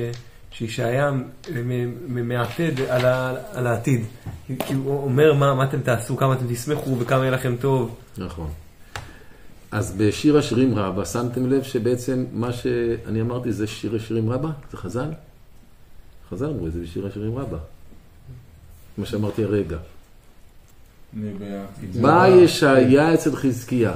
[0.51, 1.23] שישעיה מ-
[2.07, 3.35] מ- מעתד על, ה...
[3.53, 4.01] על העתיד.
[4.47, 7.95] כי הוא אומר מה, מה אתם תעשו, כמה אתם תשמחו וכמה יהיה לכם טוב.
[8.17, 8.49] נכון.
[9.71, 14.49] אז בשיר השירים רבה, שמתם לב שבעצם מה שאני אמרתי זה שיר השירים רבה?
[14.71, 15.09] זה חז"ל?
[16.29, 17.57] חז"ל אמרו את זה בשיר השירים רבה.
[18.97, 19.77] מה שאמרתי הרגע.
[22.01, 23.93] בא ישעיה אצל חזקיה.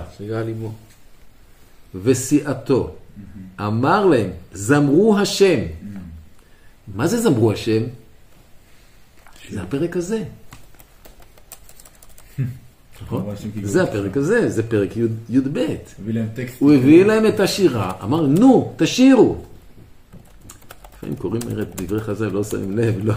[2.04, 2.96] וסיעתו,
[3.60, 5.60] אמר להם, זמרו השם.
[6.96, 7.84] מה זה זמרו השם?
[9.50, 10.24] זה הפרק הזה.
[13.02, 13.36] נכון?
[13.64, 14.18] זה הפרק.
[14.18, 14.98] הזה, זה פרק
[15.30, 15.76] י"ב.
[16.60, 19.36] הוא הביא להם את השירה, אמר, נו, תשירו.
[20.96, 23.14] לפעמים קוראים את דברי חז"ל, לא שמים לב, לא,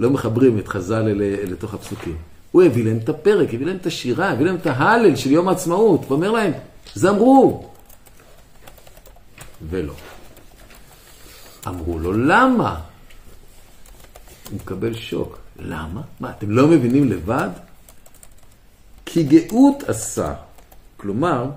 [0.00, 2.16] לא מחברים את חז"ל אל לתוך הפסוקים.
[2.52, 5.48] הוא הביא להם את הפרק, הביא להם את השירה, הביא להם את ההלל של יום
[5.48, 6.52] העצמאות, ואומר להם,
[6.94, 7.70] זמרו.
[9.70, 9.94] ולא.
[11.66, 12.80] אמרו לו, למה?
[14.50, 15.38] הוא מקבל שוק.
[15.58, 16.02] למה?
[16.20, 17.48] מה, אתם לא מבינים לבד?
[19.06, 20.34] כי גאות עשה.
[20.96, 21.50] כלומר,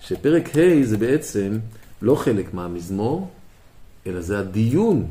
[0.00, 1.58] שפרק ה' זה בעצם
[2.02, 3.30] לא חלק מהמזמור,
[4.06, 5.06] אלא זה הדיון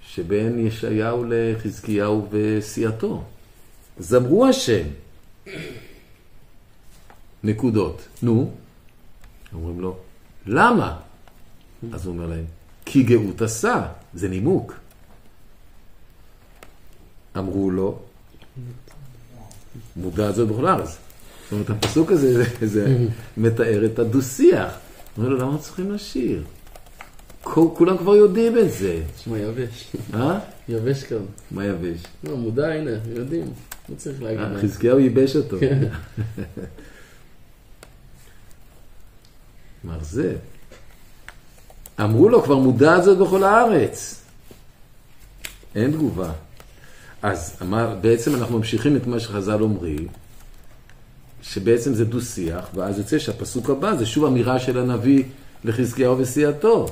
[0.00, 3.24] שבין ישעיהו לחזקיהו וסיעתו.
[3.98, 4.86] זמרו השם.
[7.44, 8.02] נקודות.
[8.22, 8.50] נו,
[9.54, 9.96] אומרים לו,
[10.46, 10.96] למה?
[11.92, 12.44] אז הוא אומר להם,
[12.84, 14.74] כי גאות עשה, זה נימוק.
[17.38, 17.98] אמרו לו,
[19.96, 20.88] מודע זאת בכל הארץ.
[20.88, 22.96] זאת אומרת, הפסוק הזה, זה, זה
[23.36, 24.72] מתאר את הדו-שיח.
[25.18, 26.42] אומר לו, למה צריכים לשיר?
[27.42, 29.02] כולם כבר יודעים את זה.
[29.24, 29.92] שמע, יבש.
[30.14, 30.38] אה?
[30.68, 31.24] יבש כאן.
[31.50, 32.00] מה יבש?
[32.24, 33.52] לא, מודע, הנה, יודעים.
[33.88, 34.40] לא צריך להגיד.
[34.40, 34.58] אה.
[34.62, 35.56] חזקיהו ייבש אותו.
[35.60, 35.78] כן.
[39.84, 40.36] מר זה.
[42.00, 44.22] אמרו לו, כבר מודע זאת בכל הארץ.
[45.74, 46.32] אין תגובה.
[47.26, 50.06] אז אמר, בעצם אנחנו ממשיכים את מה שחז"ל אומרים,
[51.42, 55.24] שבעצם זה דו-שיח, ואז יוצא שהפסוק הבא זה שוב אמירה של הנביא
[55.64, 56.86] לחזקיהו וסיעתו.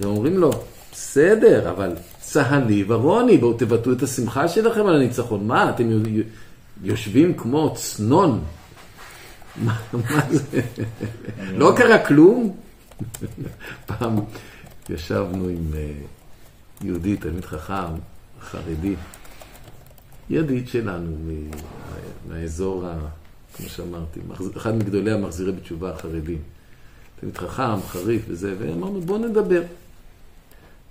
[0.00, 0.50] ואומרים לו,
[0.92, 5.46] בסדר, אבל צהלי ורוני, בואו תבטאו את השמחה שלכם על הניצחון.
[5.46, 6.22] מה, אתם יו-
[6.82, 8.44] יושבים כמו צנון?
[9.56, 10.60] מה, מה זה?
[11.52, 12.56] לא קרה כלום?
[13.86, 14.16] פעם
[14.90, 15.92] ישבנו עם אה,
[16.84, 17.94] יהודי, תלמיד חכם,
[18.42, 18.94] חרדי,
[20.32, 21.16] ידיד שלנו
[22.28, 23.08] מהאזור, ה-
[23.56, 24.20] כמו שאמרתי,
[24.56, 26.38] אחד מגדולי המחזירי בתשובה החרדים.
[27.20, 29.62] תלמיד חכם, חריף וזה, ואמרנו בואו נדבר.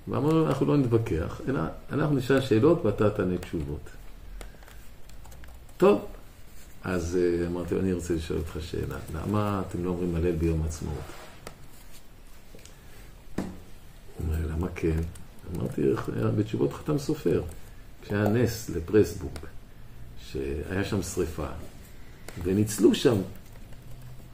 [0.08, 1.60] ואמרנו אנחנו לא נתווכח, אלא
[1.91, 3.89] אנחנו נשאל שאלות ואתה תענה תשובות.
[5.77, 6.06] טוב,
[6.84, 8.97] אז אה, אמרתי אני רוצה לשאול אותך שאלה.
[9.15, 10.97] למה אתם לא אומרים הלל ביום העצמאות?
[13.36, 13.45] הוא
[14.27, 14.99] אומר, למה כן?
[15.56, 17.41] אמרתי, "איך היה בתשובות חתם סופר.
[18.02, 19.38] כשהיה נס לפרסבורג,
[20.32, 21.46] שהיה שם שריפה,
[22.44, 23.16] וניצלו שם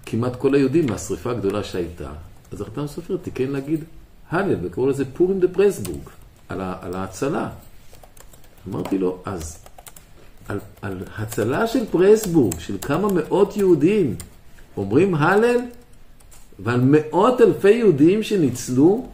[0.05, 2.11] כמעט כל היהודים מהשריפה הגדולה שהייתה,
[2.51, 3.83] אז החתם סופר תיקן להגיד
[4.29, 6.09] הלל, וקראו לזה פורים דה פרסבורג,
[6.49, 7.49] על, על ההצלה.
[8.69, 9.57] אמרתי לו, אז
[10.47, 14.15] על, על הצלה של פרסבורג, של כמה מאות יהודים,
[14.77, 15.57] אומרים הלל,
[16.59, 19.07] ועל מאות אלפי יהודים שניצלו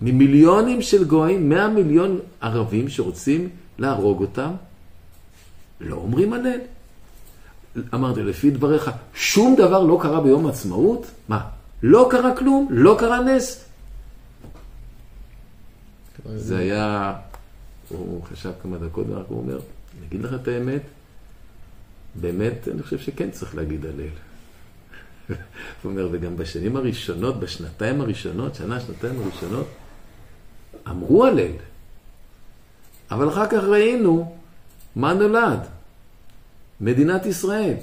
[0.00, 3.48] ממיליונים של גויים, מאה מיליון ערבים שרוצים
[3.80, 4.50] להרוג אותם,
[5.80, 6.60] לא אומרים הלל.
[7.94, 11.06] אמרתי, לפי דבריך, שום דבר לא קרה ביום העצמאות?
[11.28, 11.48] מה,
[11.82, 12.68] לא קרה כלום?
[12.70, 13.64] לא קרה נס?
[16.36, 17.14] זה היה,
[17.88, 19.54] הוא חשב כמה דקות, ורק הוא אומר,
[19.98, 20.82] אני אגיד לך את האמת,
[22.14, 24.08] באמת, אני חושב שכן צריך להגיד הלל.
[25.82, 29.66] הוא אומר, וגם בשנים הראשונות, בשנתיים הראשונות, שנה, שנתיים הראשונות,
[30.88, 31.52] אמרו הלל.
[33.10, 34.36] אבל אחר כך ראינו
[34.96, 35.60] מה נולד.
[36.80, 37.74] מדינת ישראל.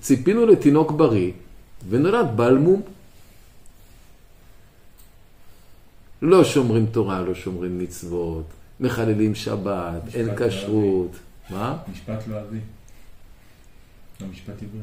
[0.00, 1.32] ציפינו לתינוק בריא,
[1.88, 2.82] ונולד בעל מום.
[6.22, 8.44] לא שומרים תורה, לא שומרים מצוות,
[8.80, 11.10] מחללים שבת, אין לא כשרות.
[11.50, 11.76] מה?
[11.92, 12.58] משפט לא אבי.
[14.20, 14.80] לא משפט עברי.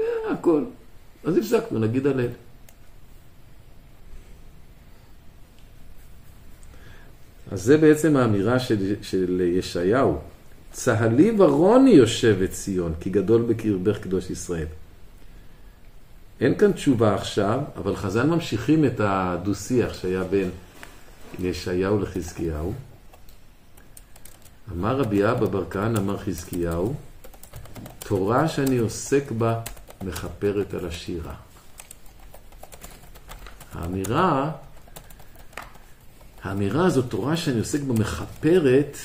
[0.00, 0.64] אה, הכל.
[1.24, 2.28] אז הפסקנו, נגיד הלל.
[7.50, 10.18] אז זה בעצם האמירה של, של ישעיהו.
[10.72, 14.66] צהלי ורוני יושב את ציון, כי גדול בקרבך קדוש ישראל.
[16.40, 20.50] אין כאן תשובה עכשיו, אבל חז"ל ממשיכים את הדו-שיח שהיה בין
[21.38, 22.72] ישעיהו לחזקיהו.
[24.72, 26.94] אמר רבי אבא בר כהנא, אמר חזקיהו,
[27.98, 29.60] תורה שאני עוסק בה
[30.02, 31.34] מכפרת על השירה.
[33.72, 34.50] האמירה,
[36.42, 38.96] האמירה הזאת, תורה שאני עוסק בה מכפרת,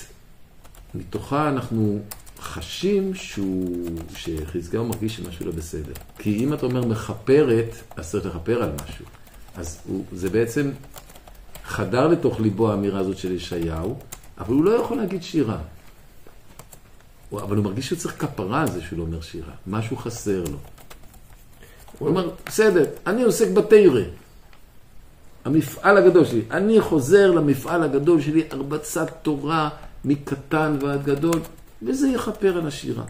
[0.96, 2.00] מתוכה אנחנו
[2.40, 5.94] חשים שהוא, שחזקיהו מרגיש שמשהו לא בסדר.
[6.20, 9.06] כי אם אתה אומר מכפרת, אז צריך לכפר על משהו.
[9.56, 10.72] אז הוא, זה בעצם
[11.66, 14.00] חדר לתוך ליבו האמירה הזאת של ישעיהו,
[14.38, 15.58] אבל הוא לא יכול להגיד שירה.
[17.30, 19.54] הוא- אבל הוא מרגיש שהוא צריך כפרה על זה שהוא לא אומר שירה.
[19.68, 20.58] משהו חסר לו.
[22.00, 24.02] הוא אומר, בסדר, אני עוסק בתרא.
[25.46, 26.42] המפעל הגדול שלי.
[26.52, 29.70] אני חוזר למפעל הגדול שלי, הרבצת תורה
[30.06, 31.40] מקטן ועד גדול,
[31.82, 33.04] וזה יכפר על השירה.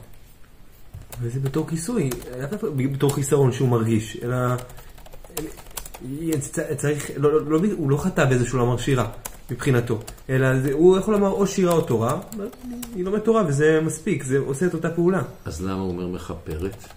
[1.21, 2.09] וזה בתור כיסוי,
[2.51, 4.37] דווקא בתור חיסרון שהוא מרגיש, אלא...
[6.39, 9.09] צ- צריך, לא, לא, לא, הוא לא חטא בזה שהוא אמר שירה,
[9.51, 12.19] מבחינתו, אלא זה, הוא יכול לומר או שירה או תורה,
[12.95, 15.21] היא לומד תורה וזה מספיק, זה עושה את אותה פעולה.
[15.45, 16.87] אז למה הוא אומר מכפרת?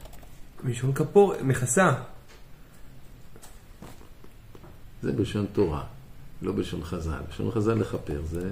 [0.65, 1.93] מלשון כפור, מכסה.
[5.03, 5.85] זה בלשון תורה,
[6.43, 7.21] לא בלשון חז"ל.
[7.29, 8.51] בלשון חז"ל לכפר זה...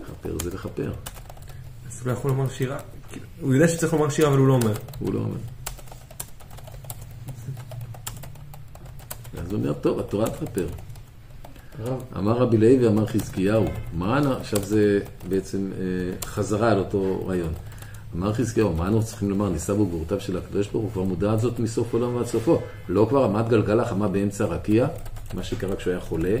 [0.00, 0.92] לכפר זה לכפר.
[1.88, 2.78] אז הוא לא יכול לומר שירה.
[3.40, 4.74] הוא יודע שצריך לומר שירה אבל הוא לא אומר.
[4.98, 5.36] הוא לא אומר.
[9.38, 10.68] אז הוא אומר, טוב, התורה תכפר.
[12.16, 15.82] אמר רבי לוי ואמר חזקיהו, מה אנ- עכשיו זה בעצם אה,
[16.28, 17.52] חזרה על אותו רעיון.
[18.16, 21.32] אמר חזקיהו, מה אנחנו צריכים לומר, נישא בו גבורותיו של הקדוש ברוך הוא כבר מודע
[21.32, 22.60] עד זאת מסוף עולם ועד סופו.
[22.88, 24.86] לא כבר עמד גלגל החמה באמצע הרקיע,
[25.34, 26.36] מה שקרה כשהוא היה חולה,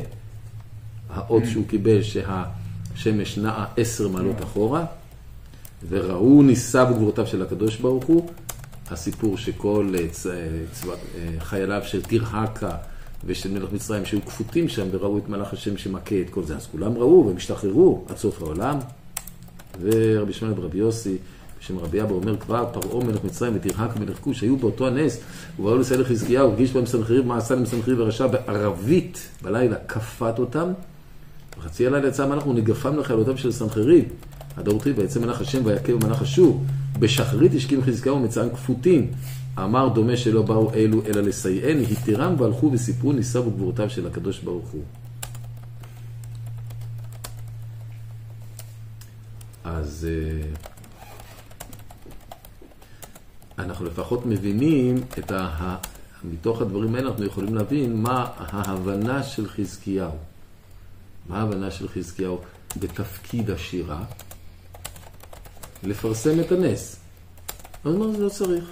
[1.10, 4.84] האות שהוא קיבל שהשמש נעה עשר מעלות אחורה,
[5.88, 8.28] וראו נישא בגבורותיו של הקדוש ברוך הוא,
[8.90, 10.32] הסיפור שכל אה, צ- אה,
[10.72, 12.70] צבא- אה, חייליו של תרהקה
[13.24, 16.56] ושל מלך מצרים שהיו כפותים שם וראו את מלאך השם שמכה את כל זה.
[16.56, 18.78] אז כולם ראו והם השתחררו עד סוף העולם.
[19.80, 21.16] ורבי שמעון ורבי יוסי,
[21.60, 25.20] בשם רבי אבא אומר כבר, פרעה מלך מצרים ותרחק מלך כוש, היו באותו הנס,
[25.58, 30.72] ובאו לסייל לחזקיהו, הגיש בהם סנחריב, מה עשה להם סנחריב ורשע בערבית בלילה, כפת אותם,
[31.58, 34.04] וחצי הלילה יצא המלאך ונגפם לחיילותיו של סנחריב,
[34.56, 36.64] עד אורחי ויצא מלאך השם ויכה במלאך אשור,
[36.98, 39.10] בשחרית השכים חזקיהו ומצרים כפותים,
[39.58, 44.68] אמר דומה שלא באו אלו אלא לסייעני, התירם והלכו וסיפרו ניסה וגבורותיו של הקדוש ברוך
[44.68, 44.82] הוא.
[49.64, 50.48] אז אה,
[53.58, 55.76] אנחנו לפחות מבינים את ה...
[56.24, 60.16] מתוך הדברים האלה אנחנו יכולים להבין מה ההבנה של חזקיהו.
[61.28, 62.40] מה ההבנה של חזקיהו
[62.76, 64.04] בתפקיד השירה?
[65.82, 66.96] לפרסם את הנס.
[67.84, 68.64] אז אומר, זה לא צריך.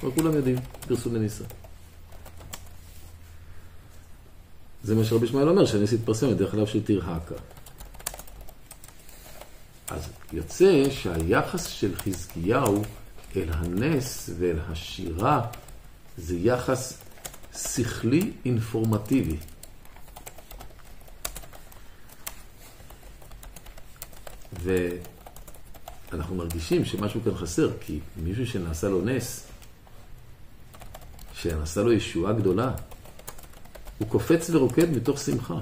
[0.00, 0.56] כבר כולם יודעים,
[0.88, 1.44] פרסום בניסה.
[4.84, 7.34] זה מה שרבי ישמעאל אומר, שהנס יתפרסם את דרך אליו של תרהקה.
[9.88, 12.82] אז יוצא שהיחס של חזקיהו
[13.36, 15.46] אל הנס ואל השירה
[16.18, 16.98] זה יחס
[17.56, 19.36] שכלי אינפורמטיבי.
[24.62, 29.46] ואנחנו מרגישים שמשהו כאן חסר, כי מישהו שנעשה לו נס,
[31.34, 32.74] שנעשה לו ישועה גדולה,
[33.98, 35.60] הוא קופץ ורוקד מתוך שמחה.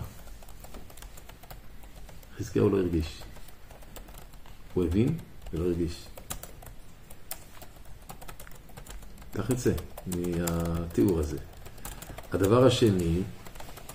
[2.38, 3.22] חזקיהו לא הרגיש.
[4.74, 5.18] הוא הבין
[5.52, 6.04] ולא הרגיש.
[9.34, 9.72] כך יוצא
[10.06, 11.38] מהתיאור הזה.
[12.32, 13.22] הדבר השני,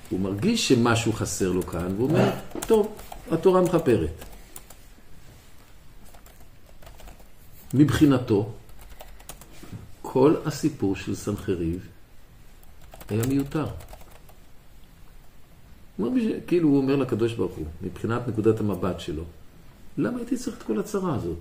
[0.09, 2.29] הוא מרגיש שמשהו חסר לו כאן, והוא אומר,
[2.67, 2.95] טוב,
[3.31, 4.25] התורה מכפרת.
[7.73, 8.51] מבחינתו,
[10.01, 11.87] כל הסיפור של סנחריב
[13.09, 13.67] היה מיותר.
[15.97, 19.23] הוא אומר, כאילו הוא אומר לקדוש ברוך הוא, מבחינת נקודת המבט שלו,
[19.97, 21.39] למה הייתי צריך את כל הצרה הזאת?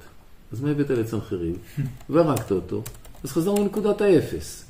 [0.53, 1.57] אז מה הבאת לצנחריב?
[2.11, 2.83] והרגת אותו,
[3.25, 4.65] אז חזרנו לנקודת האפס,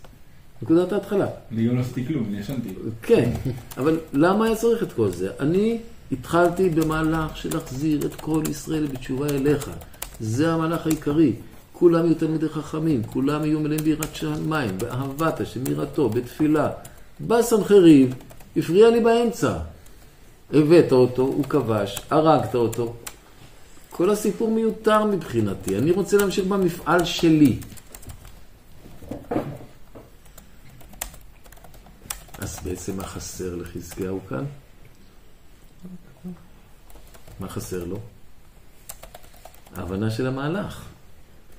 [0.62, 1.26] נקודת ההתחלה.
[1.50, 2.68] לי לא עשיתי כלום, אני ישנתי.
[3.02, 3.30] כן,
[3.76, 5.30] אבל למה היה צריך את כל זה?
[5.40, 5.78] אני
[6.12, 9.70] התחלתי במהלך של להחזיר את כל ישראל בתשובה אליך.
[10.20, 11.32] זה המהלך העיקרי.
[11.72, 16.70] כולם יהיו תלמידי חכמים, כולם יהיו מלאים ביראת שמיים, באהבת השם, יראתו, בתפילה.
[17.20, 18.14] בא סנחריב,
[18.56, 19.58] הפריע לי באמצע.
[20.52, 22.94] הבאת אותו, הוא כבש, הרגת אותו.
[23.90, 27.58] כל הסיפור מיותר מבחינתי, אני רוצה להמשיך במפעל שלי.
[32.38, 34.44] אז בעצם מה חסר לחזקיהו כאן?
[37.40, 37.98] מה חסר לו?
[39.76, 40.84] ההבנה של המהלך.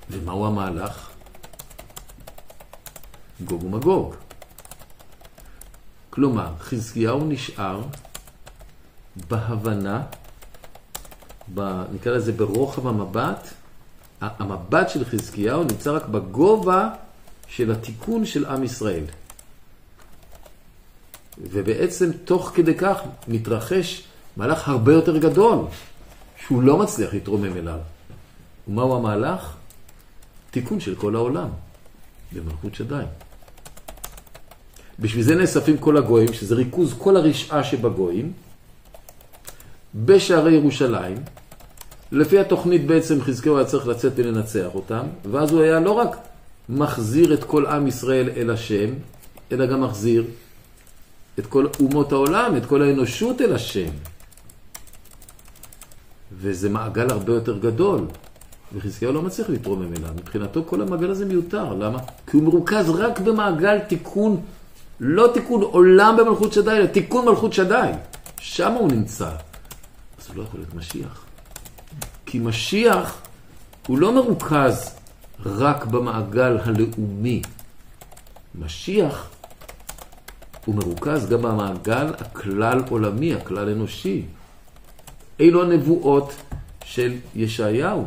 [0.10, 1.10] ומהו המהלך?
[3.44, 4.16] גוג ומגוג.
[6.10, 7.82] כלומר, חזקיהו נשאר
[9.28, 10.04] בהבנה,
[11.54, 13.48] ב, נקרא לזה ברוחב המבט,
[14.22, 16.90] המבט של חזקיהו נמצא רק בגובה
[17.48, 19.04] של התיקון של עם ישראל.
[21.38, 24.04] ובעצם תוך כדי כך מתרחש
[24.38, 25.60] מהלך הרבה יותר גדול,
[26.46, 27.80] שהוא לא מצליח להתרומם אליו.
[28.68, 29.54] ומהו המהלך?
[30.52, 31.50] תיקון של כל העולם,
[32.32, 33.04] במלכות שדי.
[35.00, 38.34] בשביל זה נאספים כל הגויים, שזה ריכוז כל הרשעה שבגויים,
[39.96, 41.18] בשערי ירושלים.
[42.12, 46.18] לפי התוכנית בעצם חזקיהו היה צריך לצאת ולנצח אותם, ואז הוא היה לא רק
[46.70, 48.90] מחזיר את כל עם ישראל אל השם,
[49.52, 50.26] אלא גם מחזיר
[51.40, 53.90] את כל אומות העולם, את כל האנושות אל השם.
[56.38, 58.06] וזה מעגל הרבה יותר גדול,
[58.74, 60.14] וחזקיהו לא מצליח לתרומם אליו.
[60.16, 61.74] מבחינתו כל המעגל הזה מיותר.
[61.74, 62.00] למה?
[62.28, 64.42] כי הוא מרוכז רק במעגל תיקון,
[65.00, 67.90] לא תיקון עולם במלכות שדי, אלא תיקון מלכות שדי.
[68.40, 69.30] שם הוא נמצא.
[70.20, 71.26] אז הוא לא יכול להיות משיח.
[72.26, 73.22] כי משיח
[73.88, 74.96] הוא לא מרוכז
[75.46, 77.42] רק במעגל הלאומי.
[78.56, 79.30] משיח
[80.66, 84.26] הוא מרוכז גם במעגל הכלל עולמי, הכלל אנושי.
[85.42, 86.34] אלו הנבואות
[86.84, 88.06] של ישעיהו,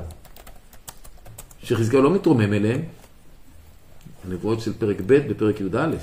[1.63, 2.81] שחזקיהו לא מתרומם אליהם,
[4.25, 5.97] הנבואות של פרק ב' בפרק י"א.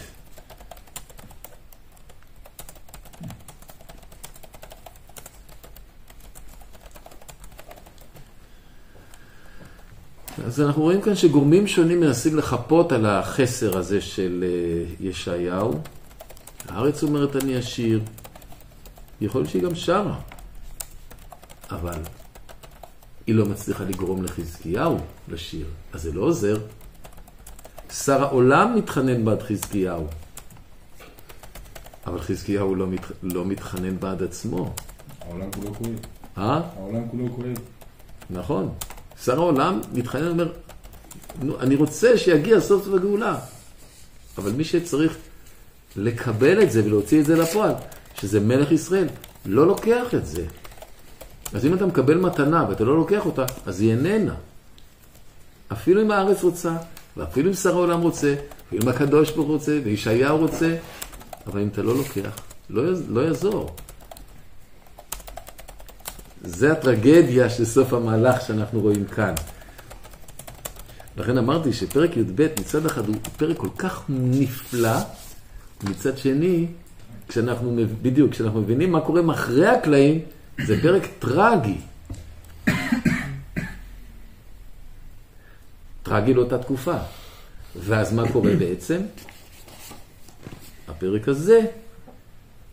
[10.46, 15.74] אז אנחנו רואים כאן שגורמים שונים מנסים לחפות על החסר הזה של אה, ישעיהו.
[16.70, 18.02] הארץ אומרת אני עשיר,
[19.22, 20.20] יכול להיות שהיא גם שרה,
[21.72, 22.00] אבל
[23.28, 24.98] היא לא מצליחה לגרום לחזקיהו
[25.28, 26.58] לשיר, אז זה לא עוזר.
[27.92, 30.08] שר העולם מתחנן בעד חזקיהו.
[32.08, 34.74] אבל חזקיהו לא, מת, לא מתחנן בעד עצמו.
[35.22, 36.00] העולם כולו כואב.
[36.38, 36.62] אה?
[36.76, 37.58] העולם כולו כואב.
[38.30, 38.74] נכון.
[39.24, 40.52] שר העולם מתחנן ואומר,
[41.42, 43.40] נו, אני רוצה שיגיע סוף סוף הגאולה.
[44.38, 45.18] אבל מי שצריך
[45.98, 47.74] לקבל את זה ולהוציא את זה לפועל,
[48.14, 49.08] שזה מלך ישראל,
[49.46, 50.46] לא לוקח את זה.
[51.54, 54.36] אז אם אתה מקבל מתנה ואתה לא לוקח אותה, אז היא איננה.
[55.72, 56.76] אפילו אם הארץ רוצה,
[57.18, 60.76] ואפילו אם שר העולם רוצה, ואפילו אם הקדוש ברוך רוצה, וישעיהו רוצה,
[61.48, 62.40] אבל אם אתה לא לוקח,
[62.70, 63.76] לא, יז- לא יעזור.
[66.44, 69.34] זה הטרגדיה של סוף המהלך שאנחנו רואים כאן.
[71.18, 74.98] לכן אמרתי שפרק י"ב מצד אחד הוא פרק כל כך נפלא,
[75.90, 76.68] מצד שני,
[77.28, 80.20] כשאנחנו, בדיוק, כשאנחנו מבינים מה קורה מאחורי הקלעים,
[80.66, 81.78] זה פרק טרגי.
[86.04, 86.98] טרגי לאותה תקופה.
[87.76, 89.02] ואז מה קורה בעצם?
[90.88, 91.60] הפרק הזה,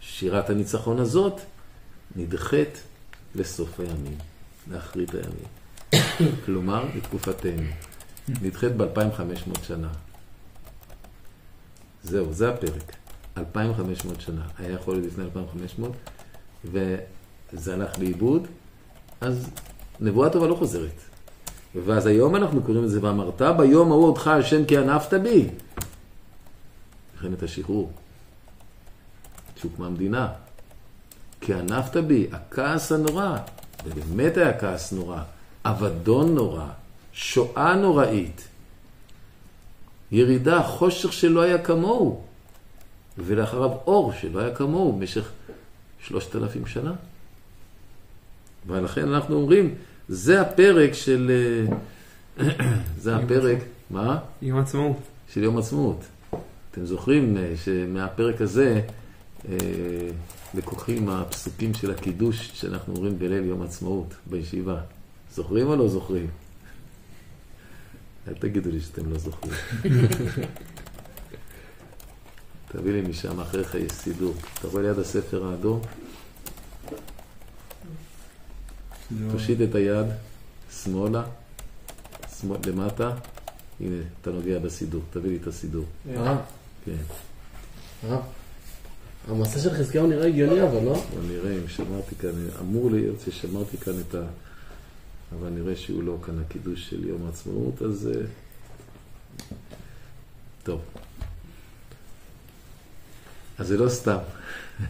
[0.00, 1.40] שירת הניצחון הזאת,
[2.16, 2.82] נדחית
[3.34, 4.18] לסוף הימים,
[4.70, 6.02] לאחרית הימים.
[6.46, 7.62] כלומר, לתקופתנו.
[8.28, 9.88] נדחית ב-2500 שנה.
[12.02, 12.96] זהו, זה הפרק.
[13.36, 14.42] 2500 שנה.
[14.58, 15.92] היה יכול להיות לפני 2500,
[16.64, 18.46] וזה הלך לאיבוד,
[19.20, 19.50] אז
[20.00, 21.00] נבואה טובה לא חוזרת.
[21.84, 25.48] ואז היום אנחנו קוראים לזה, ואמרת ביום ההוא אותך השם כי ענפת בי.
[27.14, 27.92] מלחמת השחרור.
[29.56, 30.28] שהוקמה המדינה.
[31.40, 33.36] כי ענפת בי, הכעס הנורא,
[33.84, 35.22] ובאמת היה כעס נורא,
[35.64, 36.66] אבדון נורא,
[37.12, 38.48] שואה נוראית,
[40.12, 42.22] ירידה, חושך שלא היה כמוהו,
[43.18, 45.30] ולאחריו אור שלא היה כמוהו במשך
[46.00, 46.92] שלושת אלפים שנה.
[48.66, 49.74] ולכן אנחנו אומרים,
[50.08, 51.30] זה הפרק של...
[52.40, 52.46] אה,
[53.02, 53.58] זה הפרק,
[53.90, 54.18] מה?
[54.42, 54.96] יום עצמאות.
[55.28, 56.04] של יום עצמאות.
[56.70, 58.80] אתם זוכרים אה, שמהפרק הזה
[59.48, 59.56] אה,
[60.54, 64.80] לקוחים הפסוקים של הקידוש שאנחנו אומרים בליל יום עצמאות בישיבה.
[65.34, 66.26] זוכרים או לא זוכרים?
[68.28, 69.54] אל תגידו לי שאתם לא זוכרים.
[72.72, 74.34] תביא לי משם, אחריך יש סידור.
[74.58, 75.80] אתה רואה ליד הספר האדום?
[79.10, 80.06] שזה- תושיט את היד,
[80.82, 81.24] שמאלה,
[82.40, 83.10] שמאל, למטה.
[83.80, 85.02] הנה, אתה נוגע בסידור.
[85.10, 85.84] תביא לי את הסידור.
[86.14, 86.38] הרב,
[86.84, 86.96] כן.
[88.02, 88.20] הרב.
[89.28, 90.94] המעשה של חזקיהו נראה הגיוני אבל, לא?
[90.94, 94.22] בוא נראה אם שמרתי כאן, אמור להיות ששמרתי כאן את ה...
[95.38, 98.08] אבל נראה שהוא לא כאן הקידוש של יום העצמאות, אז...
[98.14, 98.20] אה,
[100.62, 100.80] טוב.
[103.62, 104.18] אז זה לא סתם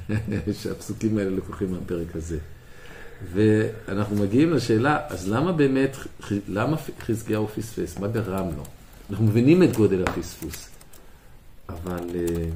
[0.63, 2.39] שהפסוקים האלה לקוחים מהפרק הזה.
[3.33, 5.97] ואנחנו מגיעים לשאלה, אז למה באמת,
[6.49, 7.99] למה חזקיהו פספס?
[7.99, 8.65] מה גרם לו?
[9.11, 10.69] אנחנו מבינים את גודל הפספוס,
[11.69, 12.11] אבל...
[12.15, 12.51] אה,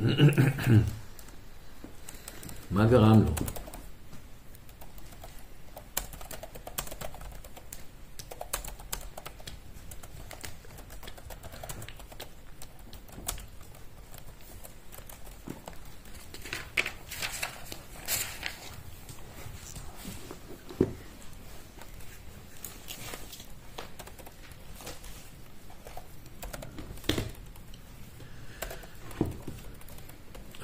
[2.70, 3.32] מה גרם לו?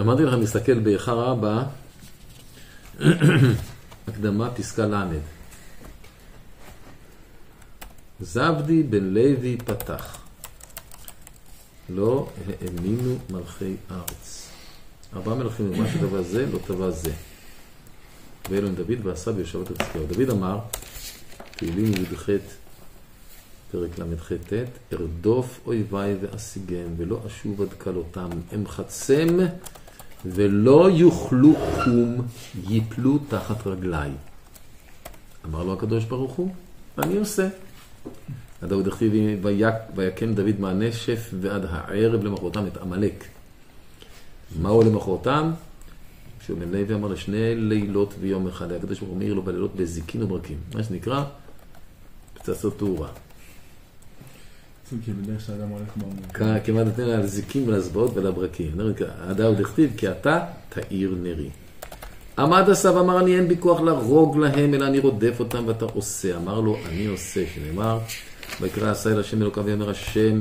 [0.02, 1.64] אמרתי לך, נסתכל באיכה רבה,
[4.08, 5.04] הקדמה פסקה ל'.
[8.20, 10.18] זבדי בן לוי פתח.
[11.88, 12.28] לא
[12.60, 14.48] האמינו מלכי הארץ.
[15.16, 17.12] ארבעה מלכים אמרו שטבע זה, לא טבע זה.
[18.50, 20.06] ואלוהים דוד ועשה ביושבת חזקיהו.
[20.06, 20.58] דוד אמר,
[21.56, 22.28] תהילים י"ח,
[23.72, 24.52] פרק ל"ח-ט,
[24.92, 29.38] ארדוף אויביי ואשיגם, ולא אשוב עד כלותם, אמחצם
[30.24, 31.54] ולא יוכלו
[31.84, 32.16] קום,
[32.68, 34.10] יפלו תחת רגליי.
[35.44, 36.48] אמר לו הקדוש ברוך הוא,
[36.98, 37.48] אני עושה.
[38.62, 39.12] הדאוד הכתיב,
[39.94, 43.24] ויקם דוד מהנשף ועד הערב למחרתם את עמלק.
[44.60, 45.50] מהו למחרתם?
[46.40, 50.56] כשבן לוי אמר לשני לילות ויום אחד, הקדוש ברוך הוא מאיר לו בלילות בזיקין וברקים.
[50.74, 51.24] מה שנקרא,
[52.34, 53.08] פצצות תאורה.
[55.06, 55.88] של בדרך שאדם הולך.
[56.34, 58.70] כ- כמעט נותן לה לזיקים ולזבעות ולברקים.
[59.20, 60.38] הדאוד הכתיב, כי אתה
[60.68, 61.48] תאיר נרי.
[62.38, 66.36] עמד עשה ואמר, אני אין בי כוח להרוג להם, אלא אני רודף אותם ואתה עושה.
[66.36, 67.98] אמר לו, אני עושה, שנאמר,
[68.60, 70.40] ויקרא עשה אל השם אלוקיו ויאמר השם,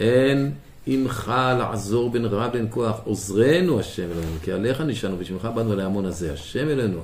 [0.00, 0.50] אין
[0.86, 5.80] עמך לעזור בין רע בין כוח, עוזרנו השם אלוהינו, כי עליך נשענו ושמך באנו אל
[5.80, 7.00] ההמון הזה, השם אלוהינו.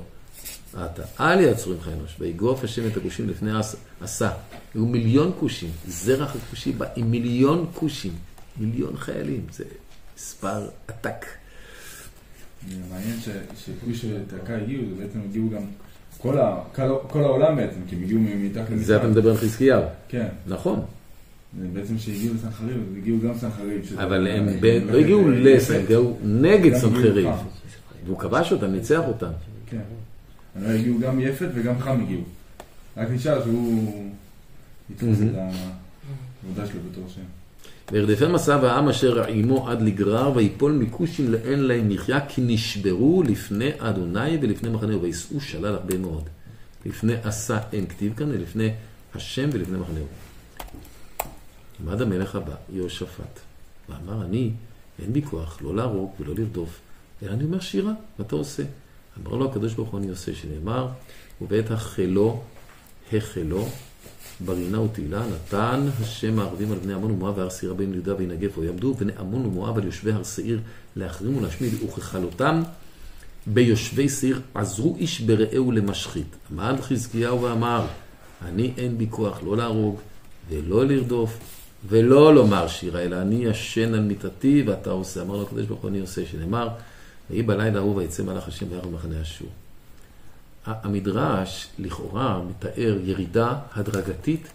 [0.75, 4.31] אתה אל יעצרו עמך אנוש, ויגוף השם את הכושים לפני עש- עשה.
[4.73, 8.11] היו מיליון כושים, זרח הכושי בא עם מיליון כושים.
[8.59, 9.63] מיליון חיילים, זה
[10.17, 11.25] מספר עתק.
[12.91, 13.29] מעניין ש-
[13.65, 15.61] שכפי שתקה הגיעו, זה בעצם הגיעו גם
[16.17, 18.83] כל ה- כל- כל העולם בעצם, כי הם הגיעו מתחת למצרים.
[18.83, 19.83] זה אתה מדבר על חזקיהו.
[20.09, 20.27] כן.
[20.47, 20.79] נכון.
[21.73, 23.99] בעצם שהגיעו לסנחריב, אז הגיעו גם סנחריב.
[23.99, 24.47] אבל הם
[24.91, 25.43] לא הגיעו הם
[25.83, 27.27] הגיעו נגד סנחריב.
[28.05, 29.31] והוא כבש אותם, ניצח אותם.
[29.69, 29.81] כן.
[30.55, 32.21] אבל הגיעו גם יפת וגם חם הגיעו.
[32.97, 34.11] רק נשאר שהוא
[34.89, 35.17] יתפוס.
[35.21, 35.35] את
[36.43, 37.21] העבודה שלו בתור שם.
[37.91, 43.69] וירדפם מסע והעם אשר עמו עד לגרר, ויפול מכושים לאין להם מחיה, כי נשברו לפני
[43.77, 46.29] אדוני ולפני מחנהו, ויישאו שלל הרבה מאוד.
[46.85, 48.71] לפני עשה אין כתיב כאן, ולפני
[49.15, 50.05] השם ולפני מחנהו.
[51.83, 53.39] עמד המלך הבא, יהושפט,
[53.89, 54.51] ואמר, אני,
[54.99, 56.79] אין בי כוח לא להרוג ולא לרדוף,
[57.23, 58.63] אלא אני אומר שירה, מה אתה עושה?
[59.21, 60.87] אמר לו הקדוש ברוך הוא אני עושה, שנאמר,
[61.41, 62.41] ובעת החלו,
[63.13, 63.67] החלו,
[64.39, 68.93] ברינה ותהילה, נתן השם הערבים על בני עמון ומואב והר סירה בין יהודה וינגף ויעמדו,
[68.93, 70.59] בני עמון ומואב על יושבי הר שעיר
[70.95, 72.61] להחרים ולהשמיד, וככלותם
[73.47, 76.35] ביושבי שעיר עזרו איש ברעהו למשחית.
[76.51, 77.85] עמד חזקיהו ואמר,
[78.45, 79.99] אני אין בי כוח לא להרוג
[80.49, 81.37] ולא לרדוף
[81.87, 85.21] ולא לומר שירה, אלא אני ישן על מיטתי ואתה עושה.
[85.21, 86.69] אמר לו הקדוש ברוך הוא אני עושה, שנאמר,
[87.29, 89.49] ויהי בלילה ההוא ויצא מלאך השם וירא במחנה אשור.
[90.65, 94.47] המדרש לכאורה מתאר ירידה הדרגתית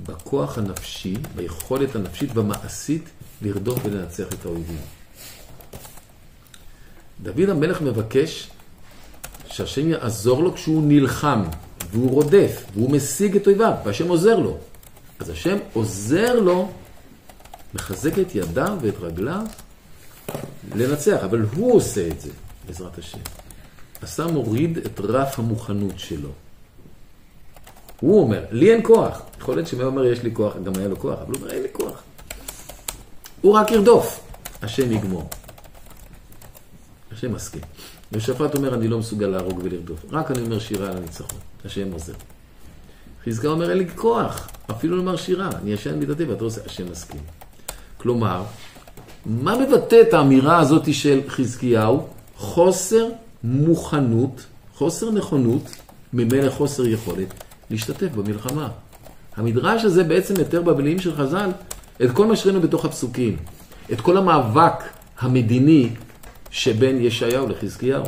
[0.00, 3.10] בכוח הנפשי, ביכולת הנפשית והמעשית
[3.42, 4.80] לרדוף ולנצח את האויבים.
[7.22, 8.50] דוד המלך מבקש
[9.46, 11.42] שהשם יעזור לו כשהוא נלחם,
[11.90, 14.58] והוא רודף, והוא משיג את אויביו, והשם עוזר לו.
[15.18, 16.72] אז השם עוזר לו,
[17.74, 19.46] מחזק את ידיו ואת רגליו
[20.74, 22.30] לנצח, אבל הוא עושה את זה,
[22.66, 23.18] בעזרת השם.
[24.02, 26.28] עשה מוריד את רף המוכנות שלו.
[28.00, 29.22] הוא אומר, לי אין כוח.
[29.40, 31.62] יכול להיות שמי אומר, יש לי כוח, גם היה לו כוח, אבל הוא אומר, אין
[31.62, 32.02] לי כוח.
[33.40, 34.20] הוא רק ירדוף,
[34.62, 35.28] השם יגמור.
[37.12, 37.60] השם מסכים.
[38.12, 40.04] יהושפט אומר, אני לא מסוגל להרוג ולרדוף.
[40.10, 41.38] רק אני אומר שירה על הניצחון.
[41.64, 42.12] השם עוזר.
[43.24, 45.50] חזקה אומר, אין לי כוח, אפילו לומר שירה.
[45.62, 47.20] אני ישן מידתי ואתה עושה, השם מסכים.
[47.96, 48.42] כלומר,
[49.26, 52.06] מה מבטא את האמירה הזאת של חזקיהו?
[52.36, 53.08] חוסר
[53.44, 55.62] מוכנות, חוסר נכונות,
[56.12, 57.34] ממילא חוסר יכולת,
[57.70, 58.68] להשתתף במלחמה.
[59.36, 61.50] המדרש הזה בעצם מתאר במילים של חז"ל
[62.04, 63.36] את כל מה שראינו בתוך הפסוקים,
[63.92, 64.82] את כל המאבק
[65.18, 65.88] המדיני
[66.50, 68.04] שבין ישעיהו לחזקיהו.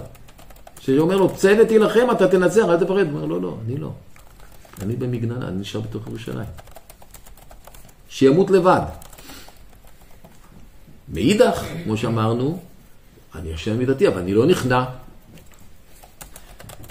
[0.81, 2.91] שאומר לו, צא ותילחם, אתה תנצח, אל תפחד.
[2.91, 3.93] הוא אומר, לא, לא, אני לא.
[4.83, 6.47] אני במגננה, אני נשאר בתוך ירושלים.
[8.09, 8.81] שימות לבד.
[11.09, 12.61] מאידך, כמו שאמרנו,
[13.35, 14.85] אני ישן מידתי, אבל אני לא נכנע.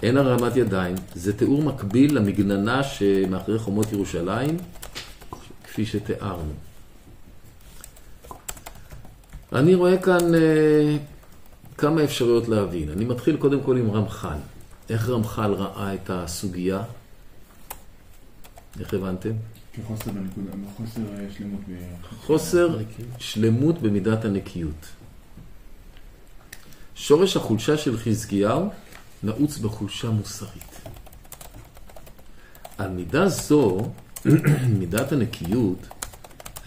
[0.04, 4.58] אין הרמת ידיים, זה תיאור מקביל למגננה שמאחורי חומות ירושלים,
[5.64, 6.54] כפי שתיארנו.
[9.54, 10.98] אני רואה כאן אה,
[11.78, 12.90] כמה אפשרויות להבין.
[12.90, 14.38] אני מתחיל קודם כל עם רמח"ל.
[14.90, 16.82] איך רמח"ל ראה את הסוגיה?
[18.80, 19.32] איך הבנתם?
[19.74, 21.62] כחוסר בנקודה, חוסר אה, שלמות.
[22.26, 22.78] חוסר
[23.18, 24.86] שלמות במידת הנקיות.
[26.96, 28.70] שורש החולשה של חזקיהו
[29.24, 30.82] נעוץ בחולשה מוסרית.
[32.78, 33.92] על מידה זו,
[34.80, 35.88] מידת הנקיות,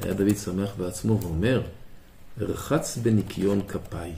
[0.03, 1.63] היה דוד שמח בעצמו ואומר,
[2.39, 4.13] רחץ בניקיון כפיי,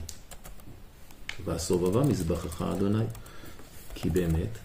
[1.45, 3.05] והסובבה מזבחך אדוני.
[3.95, 4.57] כי באמת,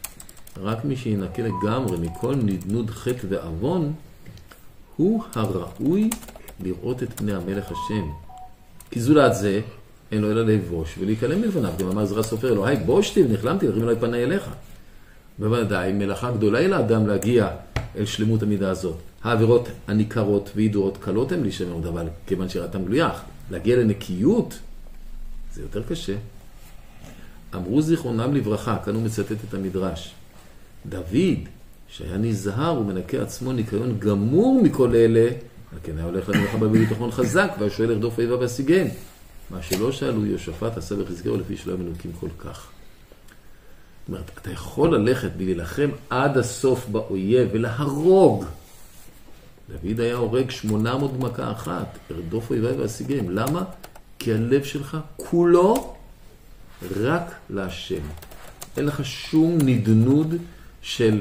[0.57, 3.93] רק מי שינקה לגמרי מכל נדנוד חטא ועוון,
[4.97, 6.11] הוא הראוי
[6.63, 8.11] לראות את פני המלך השם.
[8.91, 9.61] כי זולת זה,
[10.13, 11.73] אין לו אלא לבוש ולהיכלם מלפניו.
[11.79, 14.51] גם אמר עזרא סופר, אלוהי בושתי ונכלמתי, הרים אליי פני אליך.
[15.39, 17.49] בוודאי, מלאכה גדולה היא לאדם להגיע
[17.97, 18.97] אל שלמות המידה הזאת.
[19.25, 23.11] העבירות הניכרות וידועות קלות הן להישמר עוד, אבל כיוון שראתם גלויה,
[23.51, 24.59] להגיע לנקיות
[25.55, 26.15] זה יותר קשה.
[27.55, 30.15] אמרו זיכרונם לברכה, כאן הוא מצטט את המדרש.
[30.87, 31.49] דוד,
[31.97, 35.29] שהיה נזהר ומנקה עצמו ניקיון גמור מכל אלה,
[35.73, 38.87] על כן היה הולך למלחמה בביטחון חזק, והיה שואל לרדוף אויביו והשיגן.
[39.51, 42.67] מה שלא שאלו יהושפט עשה וחזקיהו לפי שלא היו מנוקים כל כך.
[44.01, 48.45] זאת אומרת, אתה יכול ללכת ולהילחם עד הסוף באויב ולהרוג.
[49.69, 53.31] דוד היה הורג 800 במכה אחת, לרדוף אויביו והשיגם.
[53.31, 53.65] למה?
[54.19, 55.95] כי הלב שלך כולו
[56.97, 58.03] רק להשם.
[58.77, 60.35] אין לך שום נדנוד
[60.83, 61.21] של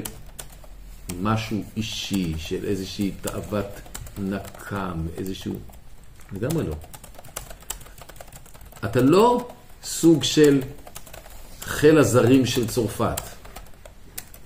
[1.22, 3.66] משהו אישי, של איזושהי תאוות
[4.18, 5.54] נקם, איזשהו...
[6.32, 6.74] לגמרי לא.
[8.84, 9.48] אתה לא
[9.82, 10.62] סוג של
[11.62, 13.20] חיל הזרים של צרפת.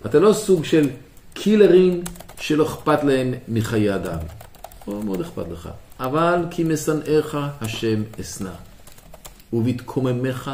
[0.07, 0.91] אתה לא סוג של
[1.35, 2.03] קילרים
[2.41, 4.19] שלא אכפת להם מחיי אדם.
[4.89, 5.69] לא מאוד אכפת לך.
[6.01, 8.51] אבל כי משנאיך השם אשנא,
[9.53, 10.51] ובתקוממך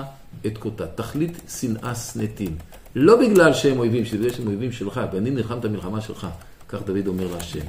[0.47, 0.87] אתקוטה.
[0.87, 2.57] תכלית שנאה שנאתים.
[2.95, 6.27] לא בגלל שהם אויבים, שבגלל שהם אויבים שלך, ואני נלחם את המלחמה שלך,
[6.69, 7.61] כך דוד אומר להשם.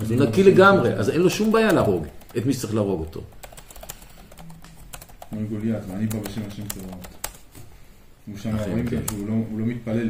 [0.00, 2.06] אז הוא נקי לגמרי, אז אין לו שום בעיה להרוג
[2.38, 3.20] את מי שצריך להרוג אותו.
[5.30, 7.06] כמו גוליית, ואני בא בשם השם צבאות.
[8.26, 9.00] הוא שם רואים כן.
[9.10, 10.08] שהוא לא- לא מתפלל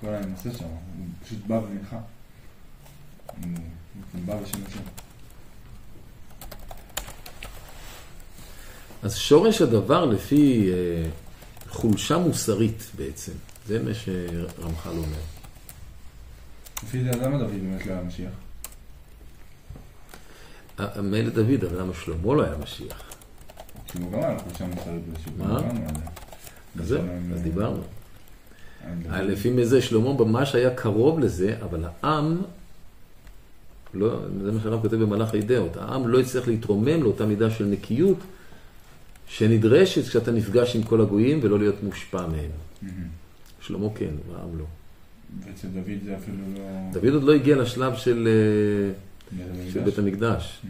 [0.00, 1.96] כל הנושא שם, הוא פשוט בא ונלחם.
[1.96, 3.52] הוא
[4.12, 4.80] הוא בא בשם השם.
[9.02, 11.08] אז שורש הדבר לפי אה,
[11.70, 13.32] חולשה מוסרית בעצם,
[13.66, 15.16] זה מה שרמח"ל אומר.
[16.82, 18.30] לפי זה, למה דוד באמת לא היה משיח?
[20.80, 23.02] אה, מילא דוד, אבל למה שלמה לא היה משיח?
[23.92, 25.02] שהוא גם היה חולשה מוסרית
[25.38, 25.44] מה?
[25.46, 25.80] דיברנו
[26.76, 26.82] זה.
[26.82, 27.82] אז זהו, דיברנו על- אז דיברנו.
[28.84, 32.42] על- אה, לפי זה שלמה ממש היה קרוב לזה, אבל העם,
[33.94, 38.18] לא, זה מה שהרב כותב במהלך הידיעות, העם לא הצליח להתרומם לאותה מידה של נקיות
[39.26, 42.50] שנדרשת כשאתה נפגש עם כל הגויים ולא להיות מושפע מהם.
[43.66, 44.64] שלמה כן, העם לא.
[45.40, 46.90] ואצל דוד זה אפילו לא...
[46.92, 49.38] דוד עוד לא הגיע לשלב של, אה,
[49.72, 49.84] של.
[49.84, 50.62] בית המקדש.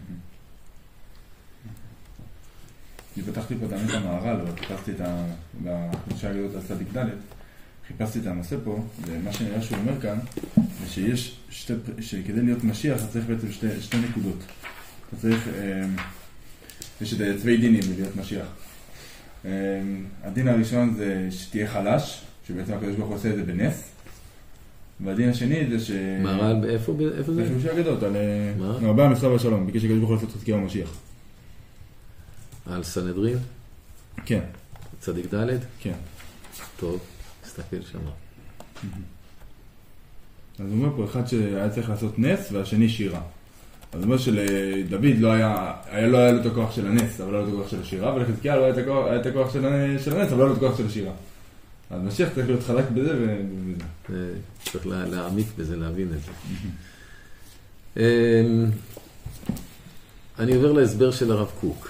[3.17, 5.25] אני פתחתי פה תמיד את המהר"ל, אבל חיפשתי את ה...
[5.65, 7.07] בחודשי הגדולות על צדיק ד',
[7.89, 10.19] חיפשתי את הנושא פה, ומה שנראה שהוא אומר כאן,
[10.57, 11.73] זה שיש שתי...
[12.01, 14.39] שכדי להיות משיח אתה צריך בעצם שתי, שתי נקודות.
[15.09, 15.49] אתה צריך...
[15.49, 15.87] אה,
[17.01, 18.47] יש את צווי דינים להיות משיח.
[19.45, 19.51] אה,
[20.23, 23.91] הדין הראשון זה שתהיה חלש, שבעצם הקדוש ברוך הוא עושה את זה בנס.
[25.01, 25.91] והדין השני זה ש...
[26.23, 27.45] מהר"ל, באיפה איפה זה?
[27.45, 28.13] בחילושי הגדות, על...
[28.59, 28.79] מה?
[28.83, 30.97] רבי המסחר והשלום, ביקש הקדוש ברוך הוא לעשות חזקיהו המשיח.
[32.67, 33.39] על סנהדרין,
[34.27, 34.41] כן,
[35.01, 35.95] צדיק ד', כן.
[36.77, 37.01] טוב,
[37.43, 37.99] תסתכל שם.
[40.59, 43.21] אז הוא אומר פה אחד שהיה צריך לעשות נס והשני שירה.
[43.93, 47.33] אז הוא אומר שלדוד לא היה, היה, לא היה לו את הכוח של הנס, אבל
[47.33, 48.73] לא היה לו את הכוח של השירה, ולחזקיה לא היה
[49.21, 51.13] את הכוח, של הנס, אבל לא היה לו את הכוח של השירה.
[51.95, 53.85] אז משיח צריך להיות חלק בזה ובזה.
[54.11, 54.15] אה,
[54.73, 56.31] צריך לה- להעמיק בזה, להבין את זה.
[58.01, 58.71] אמ,
[60.39, 61.89] אני עובר להסבר של הרב קוק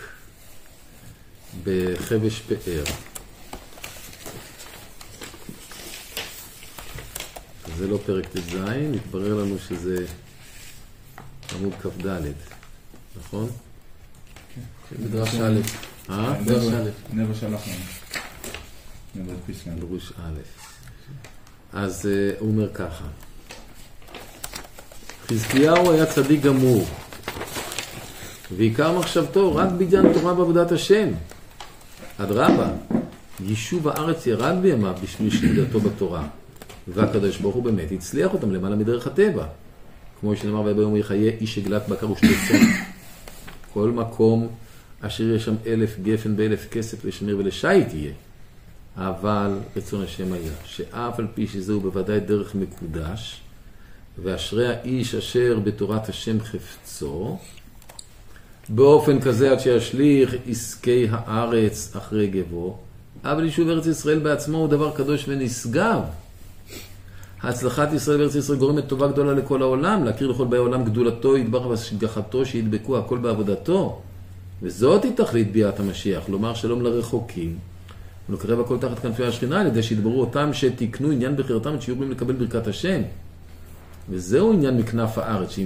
[1.64, 2.84] בחבש פאר.
[7.78, 8.54] זה לא פרק ט"ז,
[8.94, 10.06] התברר לנו שזה
[11.54, 12.06] עמוד כ"ד,
[13.18, 13.50] נכון?
[14.98, 15.60] מדרש א'.
[16.10, 16.40] אה?
[16.40, 16.90] מדרש א'.
[17.12, 18.03] נבע שלח לנו.
[19.78, 20.40] דרוש א'.
[21.72, 23.04] אז אה, הוא אומר ככה,
[25.26, 26.86] חזקיהו היה צדיק גמור,
[28.56, 31.08] ועיקר מחשבתו רק בעניין תורה ועבודת השם.
[32.18, 32.70] אדרבה,
[33.40, 36.28] יישוב הארץ ירד בימיו בשביל שליטתו בתורה,
[36.88, 39.46] והקדוש ברוך הוא באמת הצליח אותם למעלה מדרך הטבע.
[40.20, 42.66] כמו שנאמר וביום יחיה איש עגלת בקר ושתי צאן.
[43.72, 44.48] כל מקום
[45.00, 48.12] אשר יש שם אלף גפן באלף כסף לשמיר ולשיט יהיה.
[48.96, 53.40] אבל רצון השם היה, שאף על פי שזהו בוודאי דרך מקודש,
[54.22, 57.38] ואשרי האיש אשר בתורת השם חפצו,
[58.68, 62.78] באופן כזה עד שישליך עסקי הארץ אחרי גבו,
[63.24, 66.00] אבל יישוב ארץ ישראל בעצמו הוא דבר קדוש ונשגב.
[67.42, 71.66] הצלחת ישראל בארץ ישראל גורמת טובה גדולה לכל העולם, להכיר לכל באי העולם גדולתו, יתברך
[71.66, 74.02] והשגחתו, שידבקו הכל בעבודתו.
[74.62, 77.58] וזאת היא תכלית ביאת המשיח, לומר שלום לרחוקים,
[78.28, 82.34] ולקרב הכל תחת כנפי השכינה, על ידי שידברו אותם שתיקנו עניין בחירתם, שיהיו יכולים לקבל
[82.34, 83.02] ברכת השם.
[84.10, 85.58] וזהו עניין מכנף הארץ,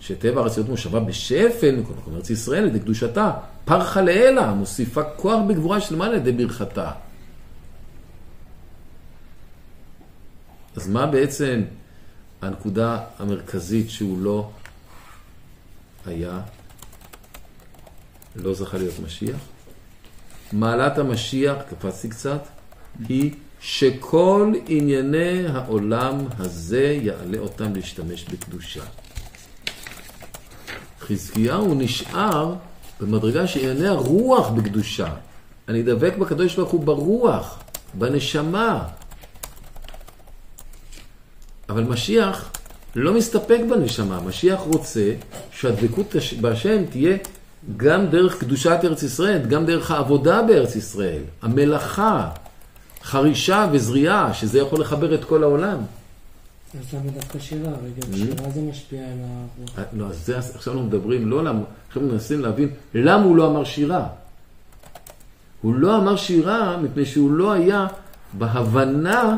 [0.00, 3.32] שטבע הארץ להיות מושבה בשפל, מכל מקום ארץ ישראל, על ידי קדושתה,
[3.64, 6.90] פרחה לאלה, מוסיפה כוח בגבורה שלמה על ידי ברכתה.
[10.76, 11.62] אז מה בעצם
[12.42, 14.50] הנקודה המרכזית שהוא לא
[16.06, 16.40] היה,
[18.36, 19.55] לא זכה להיות משיח?
[20.52, 22.46] מעלת המשיח, קפצתי קצת,
[23.08, 23.30] היא
[23.60, 28.82] שכל ענייני העולם הזה יעלה אותם להשתמש בקדושה.
[31.00, 32.54] חזקיהו נשאר
[33.00, 35.14] במדרגה שענייני הרוח בקדושה.
[35.68, 37.58] אני דבק בקדוש ברוך הוא ברוח,
[37.94, 38.88] בנשמה.
[41.68, 42.50] אבל משיח
[42.94, 45.12] לא מסתפק בנשמה, משיח רוצה
[45.50, 47.16] שהדבקות הש- בהשם תהיה
[47.76, 52.30] גם דרך קדושת ארץ ישראל, גם דרך העבודה בארץ ישראל, המלאכה,
[53.02, 55.78] חרישה וזריעה, שזה יכול לחבר את כל העולם.
[56.80, 57.70] אז למה דווקא שירה?
[57.70, 58.16] רגע, Mm-hmm.
[58.16, 59.78] שירה זה משפיע על הרוח.
[59.78, 63.46] אה, לא, אז זה, עכשיו אנחנו מדברים, לא למה, עכשיו מנסים להבין למה הוא לא
[63.46, 64.06] אמר שירה.
[65.62, 67.86] הוא לא אמר שירה מפני שהוא לא היה
[68.32, 69.36] בהבנה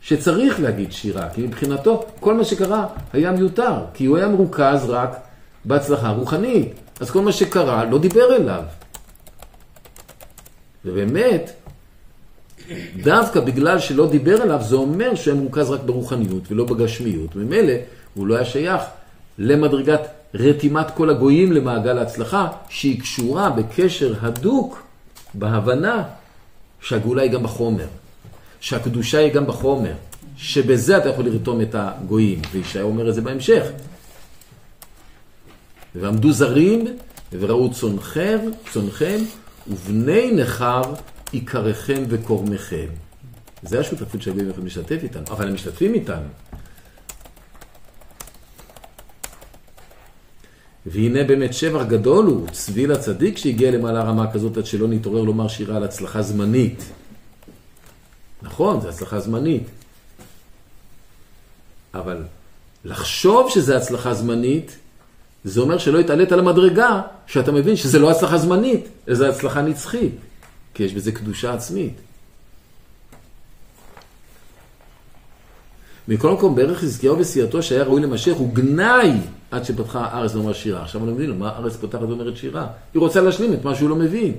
[0.00, 5.16] שצריך להגיד שירה, כי מבחינתו כל מה שקרה היה מיותר, כי הוא היה מרוכז רק
[5.64, 6.85] בהצלחה רוחנית.
[7.00, 8.62] אז כל מה שקרה לא דיבר אליו.
[10.84, 11.50] ובאמת,
[13.02, 17.36] דווקא בגלל שלא דיבר אליו, זה אומר שהוא היה מרוכז רק ברוחניות ולא בגשמיות.
[17.36, 17.72] ממילא
[18.14, 18.82] הוא לא היה שייך
[19.38, 20.00] למדרגת
[20.34, 24.82] רתימת כל הגויים למעגל ההצלחה, שהיא קשורה בקשר הדוק
[25.34, 26.02] בהבנה
[26.80, 27.86] שהגאולה היא גם בחומר,
[28.60, 29.92] שהקדושה היא גם בחומר,
[30.36, 33.62] שבזה אתה יכול לרתום את הגויים, וישעיה אומר את זה בהמשך.
[36.00, 36.96] ועמדו זרים
[37.32, 38.38] וראו צונכם,
[38.72, 39.18] צונכם
[39.68, 40.82] ובני נכר
[41.32, 42.86] עיקריכם וקורמכם.
[43.62, 46.28] זה השותפות שהגויים יכולים להשתתף איתנו, אבל הם משתתפים איתנו.
[50.86, 55.48] והנה באמת שבח גדול הוא צבי לצדיק שהגיע למעלה רמה כזאת עד שלא נתעורר לומר
[55.48, 56.84] שירה על הצלחה זמנית.
[58.42, 59.62] נכון, זו הצלחה זמנית.
[61.94, 62.22] אבל
[62.84, 64.76] לחשוב שזה הצלחה זמנית,
[65.46, 69.62] זה אומר שלא התעלית על המדרגה, שאתה מבין שזה לא הצלחה זמנית, אלא זה הצלחה
[69.62, 70.14] נצחית,
[70.74, 71.92] כי יש בזה קדושה עצמית.
[76.08, 79.12] מכל מקום, בערך חזקיהו וסיעתו שהיה ראוי למשיח הוא גנאי
[79.50, 80.82] עד שפתחה הארץ לומר שירה.
[80.82, 82.66] עכשיו אני מבין, מה הארץ פותחת ואומרת שירה?
[82.94, 84.32] היא רוצה להשלים את מה שהוא לא מבין.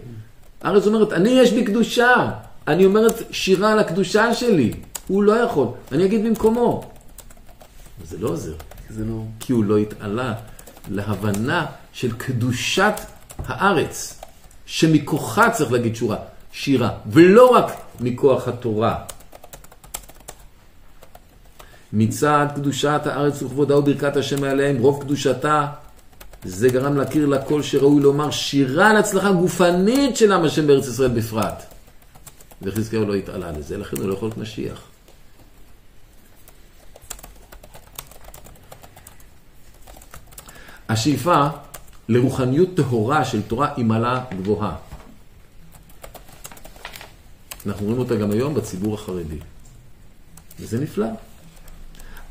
[0.61, 2.31] הארץ אומרת, אני יש בי קדושה,
[2.67, 4.73] אני אומרת שירה על הקדושה שלי.
[5.07, 6.91] הוא לא יכול, אני אגיד במקומו.
[8.05, 8.53] זה לא עוזר,
[8.89, 9.21] זה לא...
[9.39, 10.33] כי הוא לא התעלה
[10.89, 12.93] להבנה של קדושת
[13.45, 14.19] הארץ,
[14.65, 16.17] שמכוחה צריך להגיד שורה,
[16.51, 19.03] שירה, ולא רק מכוח התורה.
[21.93, 25.65] מצד קדושת הארץ וכבודה וברכת השם עליהם, רוב קדושתה,
[26.43, 31.09] זה גרם להכיר לכל שראוי לומר שירה על הצלחה גופנית של עם השם בארץ ישראל
[31.09, 31.63] בפרט.
[32.61, 34.86] וחזקיהו לא התעלה לזה, לכן הוא לא יכול להיות משיח.
[40.97, 41.47] השאיפה
[42.09, 44.75] לרוחניות טהורה של תורה היא מעלה גבוהה.
[47.65, 49.37] אנחנו רואים אותה גם היום בציבור החרדי.
[50.59, 51.07] וזה נפלא.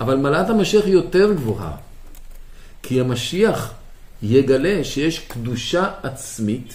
[0.01, 1.77] אבל מעלת המשיח היא יותר גבוהה.
[2.83, 3.73] כי המשיח
[4.23, 6.75] יגלה שיש קדושה עצמית,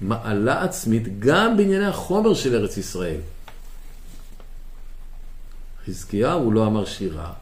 [0.00, 3.20] מעלה עצמית, גם בענייני החומר של ארץ ישראל.
[5.86, 7.32] חזקיהו לא אמר שירה,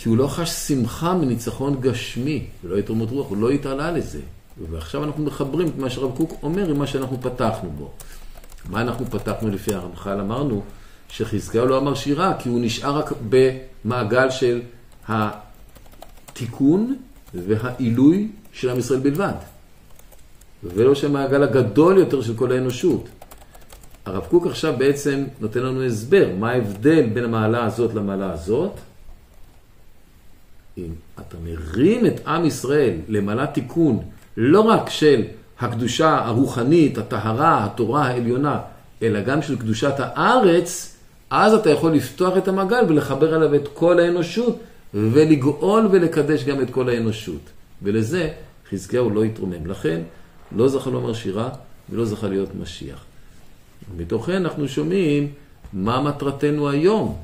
[0.00, 4.20] כי הוא לא חש שמחה מניצחון גשמי, ולא יתרומות רוח, הוא לא התעלה לזה.
[4.70, 7.90] ועכשיו אנחנו מחברים את מה שהרב קוק אומר עם מה שאנחנו פתחנו בו.
[8.70, 10.20] מה אנחנו פתחנו לפי הרמח"ל?
[10.20, 10.62] אמרנו
[11.08, 14.60] שחזקיהו לא אמר שירה, כי הוא נשאר רק במעגל של
[15.08, 16.96] התיקון
[17.34, 19.34] והעילוי של עם ישראל בלבד.
[20.64, 23.08] ולא שהמעגל הגדול יותר של כל האנושות.
[24.06, 28.72] הרב קוק עכשיו בעצם נותן לנו הסבר, מה ההבדל בין המעלה הזאת למעלה הזאת.
[30.78, 34.00] אם אתה מרים את עם ישראל למעלת תיקון,
[34.36, 35.24] לא רק של
[35.60, 38.60] הקדושה הרוחנית, הטהרה, התורה העליונה,
[39.02, 40.96] אלא גם של קדושת הארץ,
[41.30, 44.58] אז אתה יכול לפתוח את המעגל ולחבר אליו את כל האנושות,
[44.94, 47.40] ולגאול ולקדש גם את כל האנושות.
[47.82, 48.30] ולזה
[48.70, 49.66] חזקיהו לא יתרומם.
[49.66, 50.00] לכן,
[50.56, 51.48] לא זכה לומר שירה
[51.90, 53.04] ולא זכה להיות משיח.
[53.96, 55.32] מתוכן אנחנו שומעים
[55.72, 57.16] מה מטרתנו היום.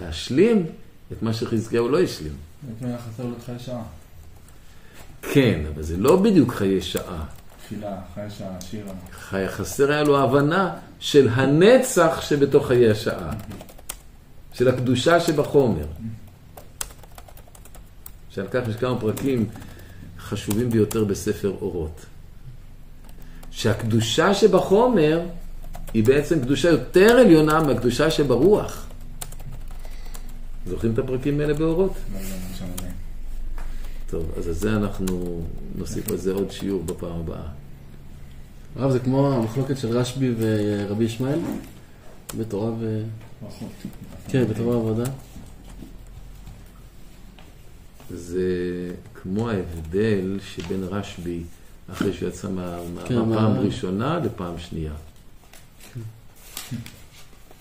[0.00, 0.66] להשלים
[1.12, 2.32] את מה שחזקיהו לא השלים.
[2.74, 3.82] לפעמים היה חסר לו את חיי שעה.
[5.32, 7.24] כן, אבל זה לא בדיוק חיי שעה.
[7.66, 8.92] תפילה, חיי שעה, שירה.
[9.12, 13.30] חי- חסר היה לו ההבנה של הנצח שבתוך חיי השעה.
[14.52, 15.86] של הקדושה שבחומר.
[18.30, 19.48] שעל כך יש כמה פרקים
[20.18, 22.00] חשובים ביותר בספר אורות.
[23.50, 25.20] שהקדושה שבחומר
[25.94, 28.86] היא בעצם קדושה יותר עליונה מהקדושה שברוח.
[30.68, 31.92] זוכרים את הפרקים האלה באורות?
[32.14, 32.26] לא, לא,
[32.82, 32.88] לא.
[34.10, 35.42] טוב, אז על זה אנחנו
[35.78, 37.42] נוסיף על זה עוד שיעור בפעם הבאה.
[38.76, 41.38] הרב, זה כמו המחלוקת של רשב"י ורבי ישמעאל?
[42.38, 43.02] בתורה ו...
[43.42, 43.68] ברכות.
[44.28, 45.10] כן, בתורה ועבודה.
[48.10, 48.42] זה
[49.22, 51.42] כמו ההבדל שבין רשב"י,
[51.92, 54.92] אחרי שהוא יצא מה- כן, מהפעם מה- ראשונה לפעם שנייה.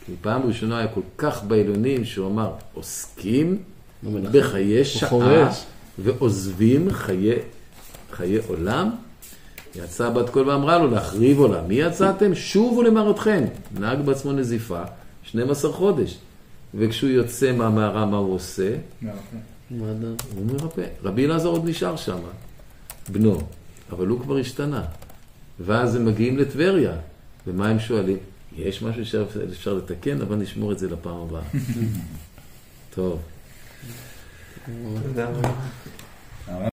[0.07, 3.57] כי פעם ראשונה היה כל כך בעליונים שהוא אמר, עוסקים
[4.03, 4.29] לא.
[4.31, 5.65] בחיי שעה חורש.
[5.99, 7.35] ועוזבים חיי,
[8.11, 8.89] חיי עולם.
[9.75, 11.67] יצאה בת קול ואמרה לו להחריב עולם.
[11.67, 12.35] מי יצאתם?
[12.35, 13.43] שובו למראתכם.
[13.79, 14.81] נהג בעצמו נזיפה,
[15.23, 16.17] 12 חודש.
[16.75, 18.75] וכשהוא יוצא מהמערה, מה הוא עושה?
[20.35, 20.83] הוא מרפא.
[21.03, 22.17] רבי אלעזר עוד נשאר שם,
[23.09, 23.37] בנו,
[23.91, 24.83] אבל הוא כבר השתנה.
[25.59, 26.93] ואז הם מגיעים לטבריה,
[27.47, 28.17] ומה הם שואלים?
[28.57, 31.41] יש משהו שאפשר לתקן, אבל נשמור את זה לפעם הבאה.
[32.95, 33.19] טוב.
[35.03, 35.53] תודה רבה.